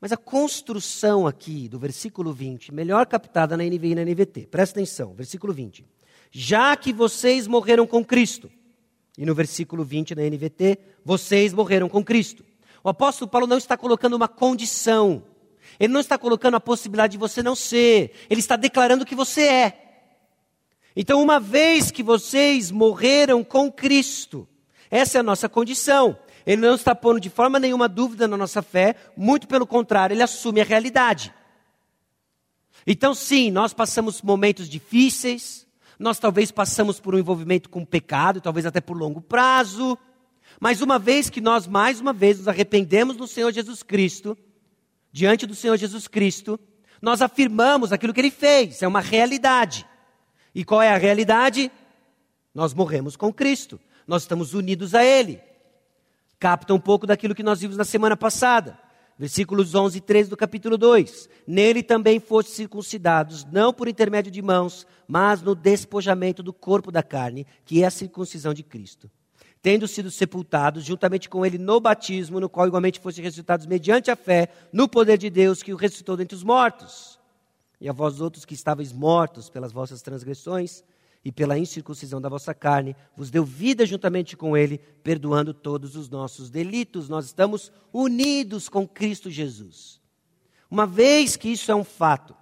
[0.00, 4.78] Mas a construção aqui do versículo 20, melhor captada na NVI e na NVT, presta
[4.78, 5.86] atenção, versículo 20.
[6.30, 8.50] Já que vocês morreram com Cristo,
[9.16, 12.44] e no versículo 20 na NVT, vocês morreram com Cristo.
[12.84, 15.24] O apóstolo Paulo não está colocando uma condição,
[15.80, 19.42] ele não está colocando a possibilidade de você não ser, ele está declarando que você
[19.42, 19.82] é.
[20.94, 24.46] Então, uma vez que vocês morreram com Cristo,
[24.90, 26.18] essa é a nossa condição.
[26.46, 30.22] Ele não está pondo de forma nenhuma dúvida na nossa fé, muito pelo contrário, ele
[30.22, 31.34] assume a realidade.
[32.86, 35.66] Então, sim, nós passamos momentos difíceis,
[35.98, 39.98] nós talvez passamos por um envolvimento com pecado, talvez até por longo prazo,
[40.60, 44.38] mas uma vez que nós, mais uma vez, nos arrependemos do Senhor Jesus Cristo,
[45.10, 46.60] diante do Senhor Jesus Cristo,
[47.02, 49.84] nós afirmamos aquilo que ele fez, é uma realidade.
[50.54, 51.72] E qual é a realidade?
[52.54, 55.40] Nós morremos com Cristo, nós estamos unidos a Ele
[56.38, 58.78] capta um pouco daquilo que nós vimos na semana passada.
[59.18, 61.28] Versículos 11 e 13 do capítulo 2.
[61.46, 67.02] Nele também foste circuncidados, não por intermédio de mãos, mas no despojamento do corpo da
[67.02, 69.10] carne, que é a circuncisão de Cristo.
[69.62, 74.16] Tendo sido sepultados juntamente com ele no batismo, no qual igualmente fossem ressuscitados mediante a
[74.16, 77.18] fé, no poder de Deus que o ressuscitou dentre os mortos.
[77.80, 80.84] E a vós outros que estáveis mortos pelas vossas transgressões
[81.26, 86.08] e pela incircuncisão da vossa carne, vos deu vida juntamente com Ele, perdoando todos os
[86.08, 87.08] nossos delitos.
[87.08, 90.00] Nós estamos unidos com Cristo Jesus.
[90.70, 92.32] Uma vez que isso é um fato,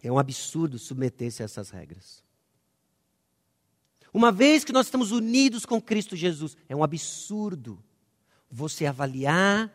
[0.00, 2.22] é um absurdo submeter-se a essas regras.
[4.14, 7.82] Uma vez que nós estamos unidos com Cristo Jesus, é um absurdo
[8.48, 9.74] você avaliar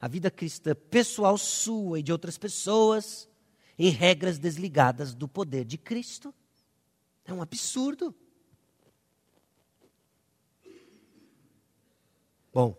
[0.00, 3.27] a vida cristã pessoal sua e de outras pessoas
[3.78, 6.34] em regras desligadas do poder de Cristo.
[7.24, 8.14] É um absurdo.
[12.52, 12.76] Bom,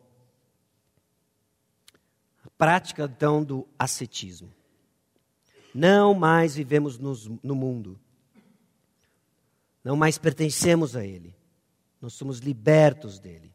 [2.43, 4.51] a prática então do ascetismo.
[5.73, 7.99] Não mais vivemos no mundo.
[9.83, 11.35] Não mais pertencemos a ele.
[12.01, 13.53] Nós somos libertos dele.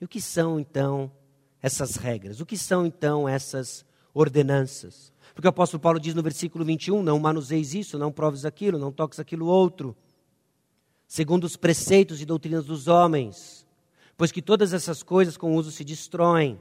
[0.00, 1.12] E o que são então
[1.60, 2.40] essas regras?
[2.40, 5.12] O que são então essas ordenanças?
[5.34, 8.92] Porque o apóstolo Paulo diz no versículo 21: Não manuseis isso, não proves aquilo, não
[8.92, 9.96] toques aquilo outro,
[11.06, 13.66] segundo os preceitos e doutrinas dos homens,
[14.16, 16.58] pois que todas essas coisas com uso se destroem.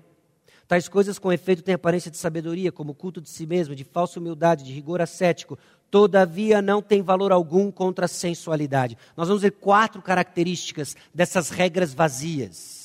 [0.68, 4.20] Tais coisas com efeito têm aparência de sabedoria, como culto de si mesmo, de falsa
[4.20, 5.60] humildade, de rigor ascético,
[5.92, 8.98] todavia não tem valor algum contra a sensualidade.
[9.16, 12.83] Nós vamos ver quatro características dessas regras vazias.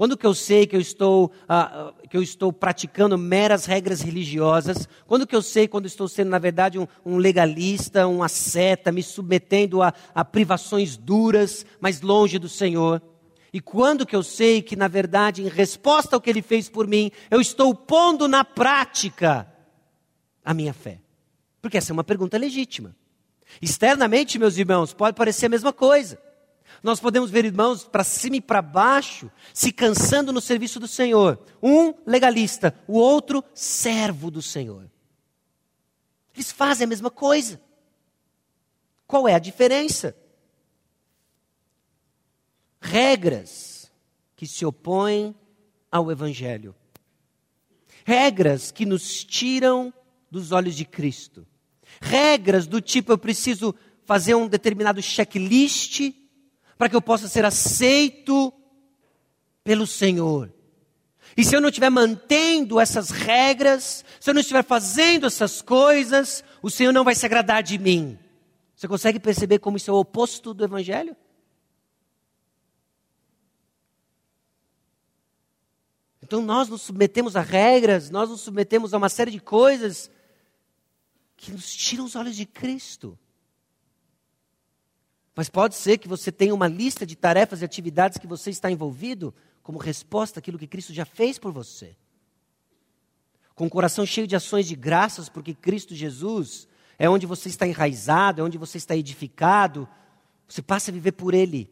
[0.00, 4.88] Quando que eu sei que eu estou, ah, que eu estou praticando meras regras religiosas?
[5.06, 9.02] Quando que eu sei quando estou sendo, na verdade, um, um legalista, um asceta, me
[9.02, 13.02] submetendo a, a privações duras, mas longe do Senhor?
[13.52, 16.86] E quando que eu sei que, na verdade, em resposta ao que Ele fez por
[16.86, 19.46] mim, eu estou pondo na prática
[20.42, 20.98] a minha fé?
[21.60, 22.96] Porque essa é uma pergunta legítima.
[23.60, 26.18] Externamente, meus irmãos, pode parecer a mesma coisa.
[26.82, 31.38] Nós podemos ver irmãos para cima e para baixo se cansando no serviço do Senhor.
[31.62, 34.90] Um legalista, o outro servo do Senhor.
[36.34, 37.60] Eles fazem a mesma coisa.
[39.06, 40.16] Qual é a diferença?
[42.80, 43.90] Regras
[44.34, 45.34] que se opõem
[45.92, 46.74] ao Evangelho.
[48.04, 49.92] Regras que nos tiram
[50.30, 51.46] dos olhos de Cristo.
[52.00, 53.74] Regras do tipo: eu preciso
[54.06, 56.19] fazer um determinado checklist
[56.80, 58.50] para que eu possa ser aceito
[59.62, 60.50] pelo Senhor.
[61.36, 66.42] E se eu não estiver mantendo essas regras, se eu não estiver fazendo essas coisas,
[66.62, 68.18] o Senhor não vai se agradar de mim.
[68.74, 71.14] Você consegue perceber como isso é o oposto do Evangelho?
[76.22, 80.10] Então nós nos submetemos a regras, nós nos submetemos a uma série de coisas
[81.36, 83.18] que nos tiram os olhos de Cristo.
[85.34, 88.70] Mas pode ser que você tenha uma lista de tarefas e atividades que você está
[88.70, 91.96] envolvido como resposta àquilo que Cristo já fez por você.
[93.54, 96.66] Com o coração cheio de ações de graças, porque Cristo Jesus
[96.98, 99.88] é onde você está enraizado, é onde você está edificado.
[100.48, 101.70] Você passa a viver por Ele.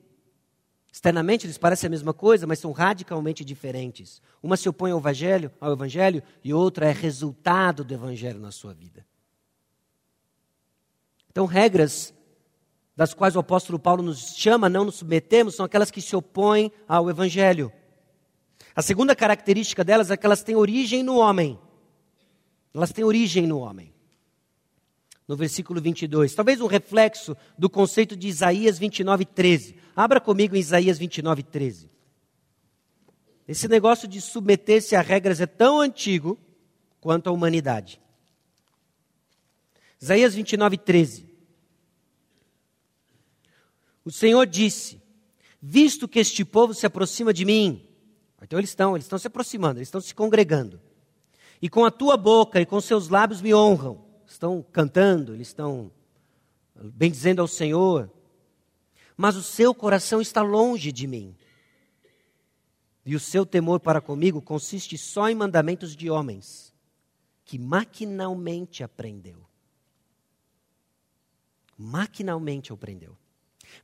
[0.92, 4.22] Externamente eles parecem a mesma coisa, mas são radicalmente diferentes.
[4.42, 8.72] Uma se opõe ao evangelho, ao evangelho e outra é resultado do evangelho na sua
[8.72, 9.06] vida.
[11.30, 12.14] Então, regras
[12.98, 16.72] das quais o apóstolo Paulo nos chama não nos submetermos, são aquelas que se opõem
[16.88, 17.72] ao Evangelho.
[18.74, 21.56] A segunda característica delas é que elas têm origem no homem.
[22.74, 23.94] Elas têm origem no homem.
[25.28, 26.34] No versículo 22.
[26.34, 29.76] Talvez um reflexo do conceito de Isaías 29, 13.
[29.94, 31.88] Abra comigo em Isaías 29, 13.
[33.46, 36.36] Esse negócio de submeter-se a regras é tão antigo
[37.00, 38.00] quanto a humanidade.
[40.00, 41.27] Isaías 29, 13.
[44.08, 45.02] O Senhor disse:
[45.60, 47.86] Visto que este povo se aproxima de mim,
[48.40, 50.80] então eles estão, eles estão se aproximando, eles estão se congregando.
[51.60, 54.02] E com a tua boca e com seus lábios me honram.
[54.26, 55.92] Estão cantando, eles estão
[56.74, 58.10] bendizendo ao Senhor.
[59.14, 61.36] Mas o seu coração está longe de mim.
[63.04, 66.72] E o seu temor para comigo consiste só em mandamentos de homens,
[67.44, 69.46] que maquinalmente aprendeu.
[71.76, 73.17] Maquinalmente aprendeu.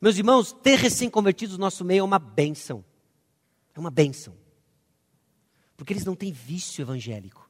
[0.01, 2.83] Meus irmãos, ter recém-convertidos no nosso meio é uma bênção.
[3.73, 4.35] É uma bênção.
[5.75, 7.49] Porque eles não têm vício evangélico.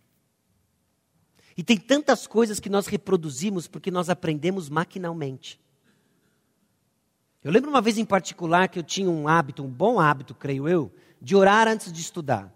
[1.58, 5.60] E tem tantas coisas que nós reproduzimos porque nós aprendemos maquinalmente.
[7.44, 10.68] Eu lembro uma vez em particular que eu tinha um hábito, um bom hábito, creio
[10.68, 10.92] eu,
[11.22, 12.55] de orar antes de estudar.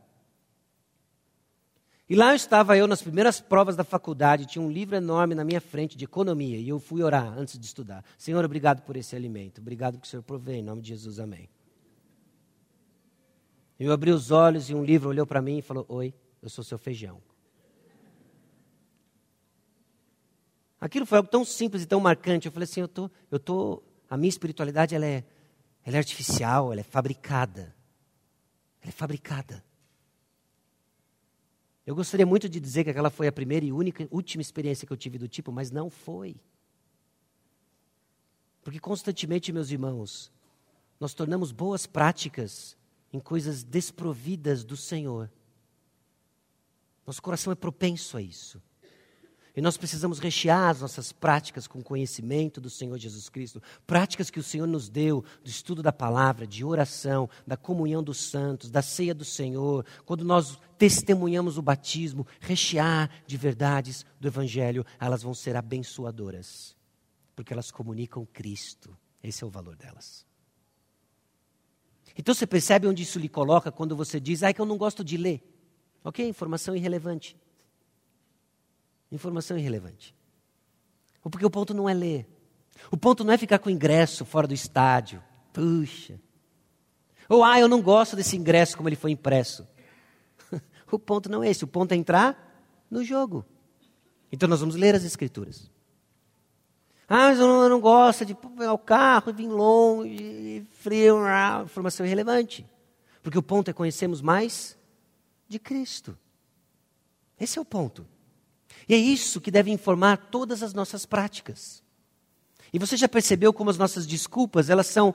[2.09, 5.61] E lá estava eu nas primeiras provas da faculdade, tinha um livro enorme na minha
[5.61, 8.03] frente de economia, e eu fui orar antes de estudar.
[8.17, 11.47] Senhor, obrigado por esse alimento, obrigado que o Senhor provê, em nome de Jesus, amém.
[13.79, 16.63] Eu abri os olhos e um livro olhou para mim e falou: Oi, eu sou
[16.63, 17.21] seu feijão.
[20.81, 22.47] Aquilo foi algo tão simples e tão marcante.
[22.47, 25.23] Eu falei assim: eu tô, eu tô, a minha espiritualidade ela é,
[25.85, 27.73] ela é artificial, ela é fabricada.
[28.81, 29.63] Ela é fabricada.
[31.89, 34.93] Eu gostaria muito de dizer que aquela foi a primeira e única, última experiência que
[34.93, 36.35] eu tive do tipo, mas não foi.
[38.61, 40.31] Porque constantemente, meus irmãos,
[40.99, 42.77] nós tornamos boas práticas
[43.11, 45.31] em coisas desprovidas do Senhor.
[47.07, 48.61] Nosso coração é propenso a isso.
[49.55, 54.39] E nós precisamos rechear as nossas práticas com conhecimento do Senhor Jesus Cristo, práticas que
[54.39, 58.81] o Senhor nos deu, do estudo da palavra, de oração, da comunhão dos santos, da
[58.81, 65.33] ceia do Senhor, quando nós testemunhamos o batismo, rechear de verdades do Evangelho, elas vão
[65.33, 66.75] ser abençoadoras,
[67.35, 68.95] porque elas comunicam Cristo.
[69.21, 70.25] Esse é o valor delas.
[72.17, 74.77] Então você percebe onde isso lhe coloca quando você diz, ah, é que eu não
[74.77, 75.41] gosto de ler.
[76.03, 77.35] Ok, informação irrelevante.
[79.11, 80.15] Informação irrelevante.
[81.23, 82.27] Porque o ponto não é ler.
[82.91, 85.21] O ponto não é ficar com o ingresso fora do estádio.
[85.53, 86.19] Puxa.
[87.27, 89.67] Ou, ah, eu não gosto desse ingresso como ele foi impresso.
[90.91, 91.63] o ponto não é esse.
[91.63, 93.45] O ponto é entrar no jogo.
[94.31, 95.69] Então nós vamos ler as Escrituras.
[97.07, 101.17] Ah, mas eu não, eu não gosto de pegar o carro, vir longe, frio,
[101.63, 102.65] informação irrelevante.
[103.23, 104.77] Porque o ponto é conhecermos mais
[105.47, 106.17] de Cristo.
[107.39, 108.05] Esse é o ponto.
[108.89, 111.83] E é isso que deve informar todas as nossas práticas.
[112.73, 115.13] E você já percebeu como as nossas desculpas, elas são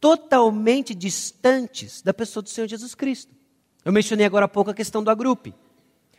[0.00, 3.34] totalmente distantes da pessoa do Senhor Jesus Cristo.
[3.84, 5.54] Eu mencionei agora há pouco a questão do agrupe.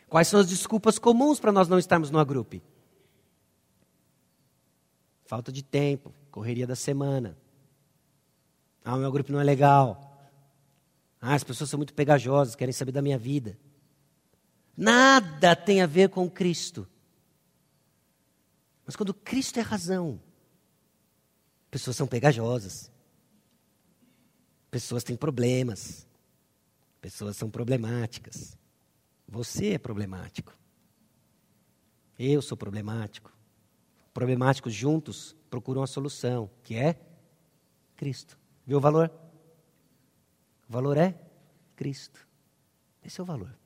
[0.08, 2.62] Quais são as desculpas comuns para nós não estarmos no agrupe?
[5.24, 7.36] Falta de tempo, correria da semana.
[8.84, 10.30] Ah, o meu grupo não é legal.
[11.20, 13.58] Ah, as pessoas são muito pegajosas, querem saber da minha vida.
[14.76, 16.88] Nada tem a ver com Cristo.
[18.84, 20.20] Mas quando Cristo é razão,
[21.70, 22.90] pessoas são pegajosas.
[24.70, 26.06] Pessoas têm problemas.
[27.00, 28.56] Pessoas são problemáticas.
[29.28, 30.56] Você é problemático.
[32.18, 33.32] Eu sou problemático.
[34.12, 37.00] Problemáticos juntos procuram a solução, que é
[37.96, 38.38] Cristo.
[38.66, 39.10] Viu o valor?
[40.68, 41.18] O valor é
[41.74, 42.26] Cristo.
[43.02, 43.61] Esse é o valor.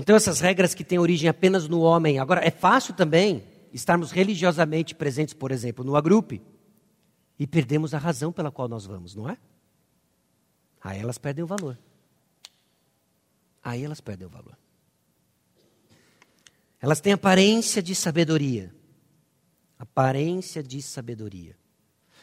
[0.00, 2.20] Então, essas regras que têm origem apenas no homem.
[2.20, 3.42] Agora, é fácil também
[3.72, 6.40] estarmos religiosamente presentes, por exemplo, no agrupe,
[7.36, 9.36] e perdemos a razão pela qual nós vamos, não é?
[10.80, 11.76] Aí elas perdem o valor.
[13.62, 14.56] Aí elas perdem o valor.
[16.80, 18.72] Elas têm aparência de sabedoria.
[19.76, 21.56] Aparência de sabedoria.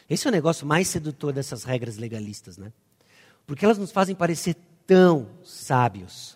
[0.08, 2.72] Esse é o negócio mais sedutor dessas regras legalistas, né?
[3.46, 4.56] Porque elas nos fazem parecer
[4.86, 6.35] tão sábios.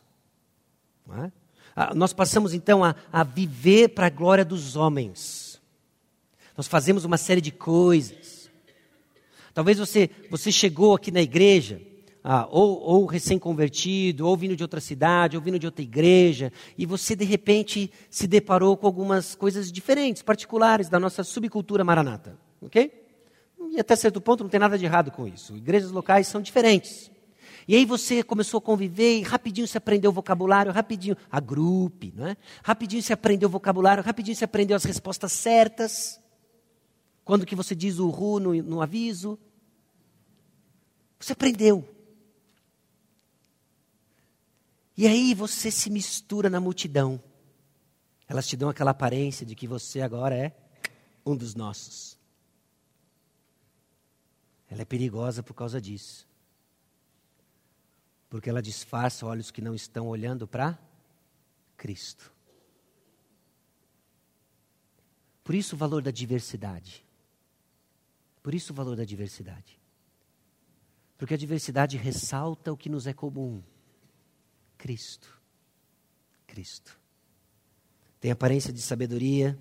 [1.13, 1.33] É?
[1.75, 5.61] Ah, nós passamos então a, a viver para a glória dos homens.
[6.57, 8.51] Nós fazemos uma série de coisas.
[9.55, 11.81] Talvez você, você chegou aqui na igreja,
[12.23, 16.85] ah, ou, ou recém-convertido, ou vindo de outra cidade, ou vindo de outra igreja, e
[16.85, 22.39] você de repente se deparou com algumas coisas diferentes, particulares da nossa subcultura maranata.
[22.61, 22.93] Ok?
[23.73, 25.57] E até certo ponto não tem nada de errado com isso.
[25.57, 27.11] Igrejas locais são diferentes.
[27.71, 32.27] E aí você começou a conviver e rapidinho se aprendeu o vocabulário, rapidinho, a não
[32.27, 32.37] é?
[32.65, 36.21] Rapidinho se aprendeu o vocabulário, rapidinho se aprendeu as respostas certas.
[37.25, 39.39] Quando que você diz o ru no, no aviso.
[41.21, 41.89] Você aprendeu.
[44.97, 47.23] E aí você se mistura na multidão.
[48.27, 50.53] Elas te dão aquela aparência de que você agora é
[51.25, 52.19] um dos nossos.
[54.69, 56.29] Ela é perigosa por causa disso.
[58.31, 60.79] Porque ela disfarça olhos que não estão olhando para
[61.77, 62.33] Cristo.
[65.43, 67.05] Por isso o valor da diversidade.
[68.43, 69.79] Por isso o valor da diversidade.
[71.19, 73.63] Porque a diversidade ressalta o que nos é comum:
[74.79, 75.39] Cristo.
[76.47, 76.99] Cristo.
[78.21, 79.59] Tem aparência de sabedoria,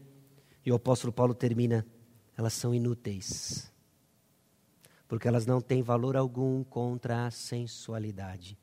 [0.66, 1.86] e o apóstolo Paulo termina:
[2.38, 3.72] elas são inúteis,
[5.10, 8.56] porque elas não têm valor algum contra a sensualidade.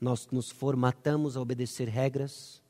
[0.00, 2.62] Nós nos formatamos a obedecer regras,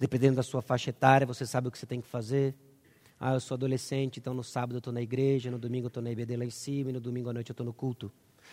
[0.00, 2.56] dependendo da sua faixa etária, você sabe o que você tem que fazer.
[3.20, 6.02] Ah, eu sou adolescente, então no sábado eu estou na igreja, no domingo eu estou
[6.02, 8.10] na IBD lá em cima, e no domingo à noite eu estou no culto.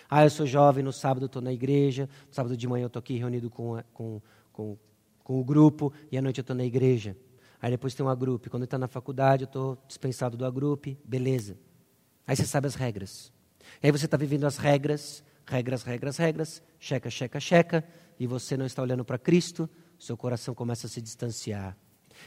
[0.10, 2.88] Ah, eu sou jovem, no sábado eu estou na igreja, no sábado de manhã eu
[2.88, 4.22] estou aqui reunido com, com,
[4.52, 4.78] com,
[5.24, 7.16] com o grupo, e à noite eu estou na igreja.
[7.62, 8.50] Aí depois tem uma grupo.
[8.50, 11.58] Quando está na faculdade, eu estou dispensado do grupo, beleza.
[12.26, 13.32] Aí você sabe as regras.
[13.82, 17.84] E aí você está vivendo as regras, regras, regras, regras, checa, checa, checa,
[18.20, 19.70] e você não está olhando para Cristo,
[20.00, 21.78] seu coração começa a se distanciar.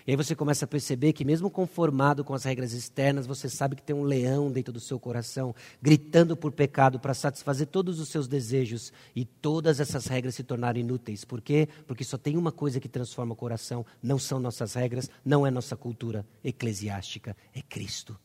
[0.06, 3.76] E aí você começa a perceber que, mesmo conformado com as regras externas, você sabe
[3.76, 8.08] que tem um leão dentro do seu coração, gritando por pecado para satisfazer todos os
[8.08, 8.92] seus desejos.
[9.14, 11.24] E todas essas regras se tornaram inúteis.
[11.24, 11.68] Por quê?
[11.86, 15.50] Porque só tem uma coisa que transforma o coração: não são nossas regras, não é
[15.50, 18.18] nossa cultura eclesiástica, é Cristo.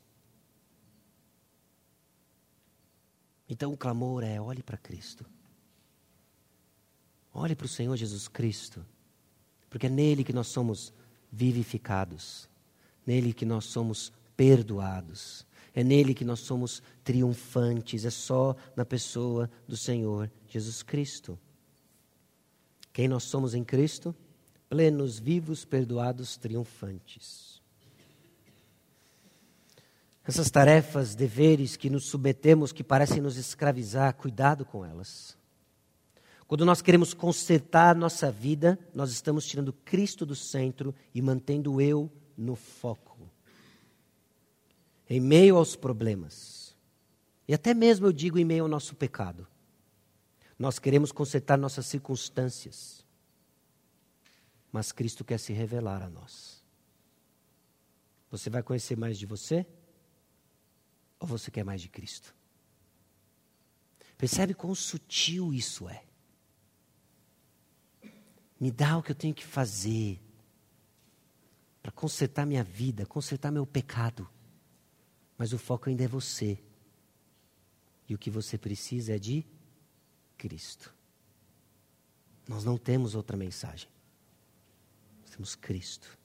[3.52, 5.26] Então o clamor é: olhe para Cristo.
[7.34, 8.86] Olhe para o Senhor Jesus Cristo.
[9.70, 10.94] Porque é nele que nós somos
[11.30, 12.48] vivificados,
[13.06, 19.52] nele que nós somos perdoados, é nele que nós somos triunfantes, é só na pessoa
[19.68, 21.38] do Senhor Jesus Cristo.
[22.94, 24.16] Quem nós somos em Cristo?
[24.70, 27.51] Plenos, vivos, perdoados, triunfantes.
[30.24, 35.38] Essas tarefas, deveres que nos submetemos, que parecem nos escravizar, cuidado com elas.
[36.48, 42.12] Quando nós queremos consertar nossa vida, nós estamos tirando Cristo do centro e mantendo eu
[42.38, 43.18] no foco.
[45.10, 46.76] Em meio aos problemas,
[47.48, 49.48] e até mesmo eu digo em meio ao nosso pecado,
[50.58, 53.06] nós queremos consertar nossas circunstâncias,
[54.72, 56.64] mas Cristo quer se revelar a nós.
[58.30, 59.66] Você vai conhecer mais de você?
[61.22, 62.36] Ou você quer mais de Cristo?
[64.18, 66.04] Percebe quão sutil isso é?
[68.60, 70.20] Me dá o que eu tenho que fazer
[71.82, 74.28] para consertar minha vida, consertar meu pecado.
[75.38, 76.60] Mas o foco ainda é você.
[78.10, 79.46] E o que você precisa é de
[80.38, 80.94] Cristo.
[82.48, 83.90] Nós não temos outra mensagem.
[85.22, 86.18] Nós temos Cristo.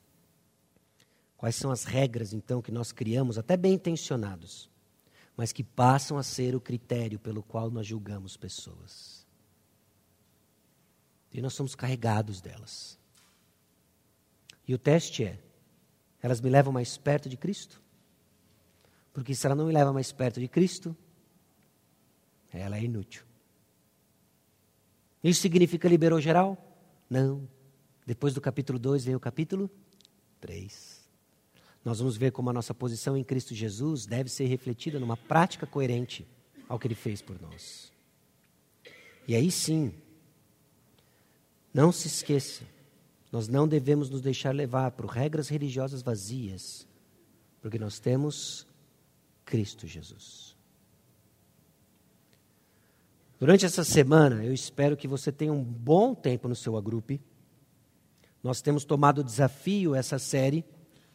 [1.36, 4.70] Quais são as regras, então, que nós criamos, até bem intencionados,
[5.36, 9.26] mas que passam a ser o critério pelo qual nós julgamos pessoas?
[11.32, 12.98] E nós somos carregados delas.
[14.66, 15.38] E o teste é:
[16.22, 17.82] elas me levam mais perto de Cristo?
[19.12, 20.96] Porque se ela não me leva mais perto de Cristo,
[22.52, 23.24] ela é inútil.
[25.22, 26.56] Isso significa liberou geral?
[27.08, 27.48] Não.
[28.06, 29.70] Depois do capítulo 2 vem o capítulo
[30.40, 30.95] 3.
[31.86, 35.68] Nós vamos ver como a nossa posição em Cristo Jesus deve ser refletida numa prática
[35.68, 36.26] coerente
[36.68, 37.92] ao que ele fez por nós.
[39.28, 39.94] E aí sim,
[41.72, 42.64] não se esqueça,
[43.30, 46.88] nós não devemos nos deixar levar por regras religiosas vazias,
[47.62, 48.66] porque nós temos
[49.44, 50.56] Cristo Jesus.
[53.38, 57.20] Durante essa semana, eu espero que você tenha um bom tempo no seu agrupe.
[58.42, 60.64] Nós temos tomado o desafio, essa série,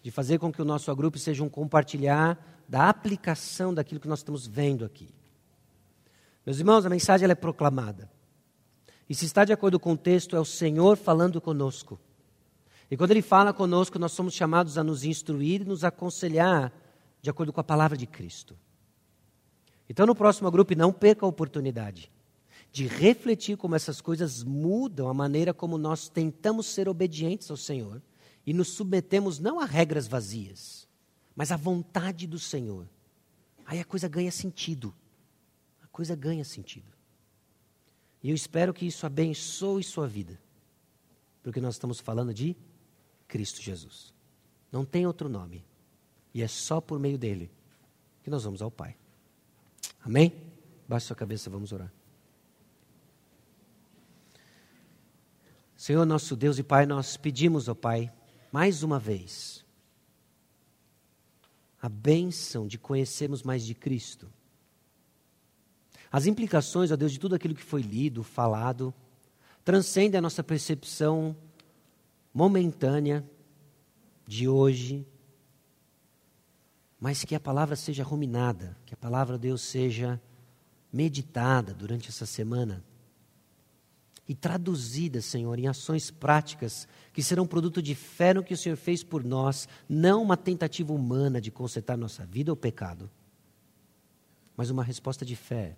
[0.01, 4.19] de fazer com que o nosso agrupe seja um compartilhar da aplicação daquilo que nós
[4.19, 5.09] estamos vendo aqui.
[6.45, 8.09] Meus irmãos, a mensagem é proclamada.
[9.07, 11.99] E se está de acordo com o texto, é o Senhor falando conosco.
[12.89, 16.73] E quando Ele fala conosco, nós somos chamados a nos instruir e nos aconselhar
[17.21, 18.57] de acordo com a palavra de Cristo.
[19.87, 22.11] Então, no próximo grupo, não perca a oportunidade
[22.71, 28.01] de refletir como essas coisas mudam a maneira como nós tentamos ser obedientes ao Senhor
[28.45, 30.87] e nos submetemos não a regras vazias,
[31.35, 32.87] mas à vontade do Senhor.
[33.65, 34.93] Aí a coisa ganha sentido.
[35.81, 36.91] A coisa ganha sentido.
[38.23, 40.39] E eu espero que isso abençoe sua vida,
[41.41, 42.55] porque nós estamos falando de
[43.27, 44.13] Cristo Jesus.
[44.71, 45.65] Não tem outro nome,
[46.33, 47.51] e é só por meio dele
[48.23, 48.95] que nós vamos ao Pai.
[50.01, 50.33] Amém?
[50.87, 51.91] Baixe sua cabeça, vamos orar.
[55.75, 58.13] Senhor, nosso Deus e Pai, nós pedimos, ó Pai,
[58.51, 59.65] mais uma vez,
[61.81, 64.31] a bênção de conhecermos mais de Cristo.
[66.11, 68.93] As implicações, ó Deus, de tudo aquilo que foi lido, falado,
[69.63, 71.35] transcendem a nossa percepção
[72.33, 73.25] momentânea
[74.27, 75.07] de hoje,
[76.99, 80.21] mas que a palavra seja ruminada, que a palavra de Deus seja
[80.91, 82.83] meditada durante essa semana
[84.27, 88.77] e traduzida, Senhor, em ações práticas que serão produto de fé no que o Senhor
[88.77, 93.09] fez por nós, não uma tentativa humana de consertar nossa vida ou pecado,
[94.55, 95.77] mas uma resposta de fé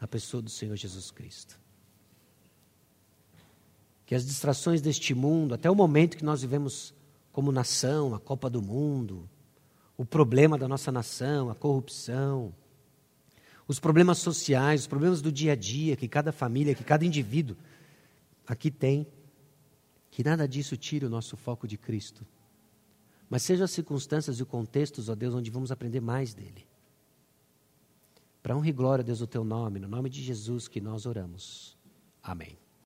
[0.00, 1.58] à pessoa do Senhor Jesus Cristo.
[4.04, 6.94] Que as distrações deste mundo, até o momento que nós vivemos
[7.32, 9.28] como nação, a Copa do Mundo,
[9.96, 12.54] o problema da nossa nação, a corrupção,
[13.66, 17.56] os problemas sociais, os problemas do dia a dia que cada família, que cada indivíduo
[18.46, 19.06] aqui tem,
[20.10, 22.26] que nada disso tire o nosso foco de Cristo.
[23.28, 26.66] Mas sejam as circunstâncias e os contextos, ó Deus, onde vamos aprender mais dele.
[28.42, 31.76] Para honra e glória, Deus, o teu nome, no nome de Jesus que nós oramos.
[32.22, 32.56] Amém.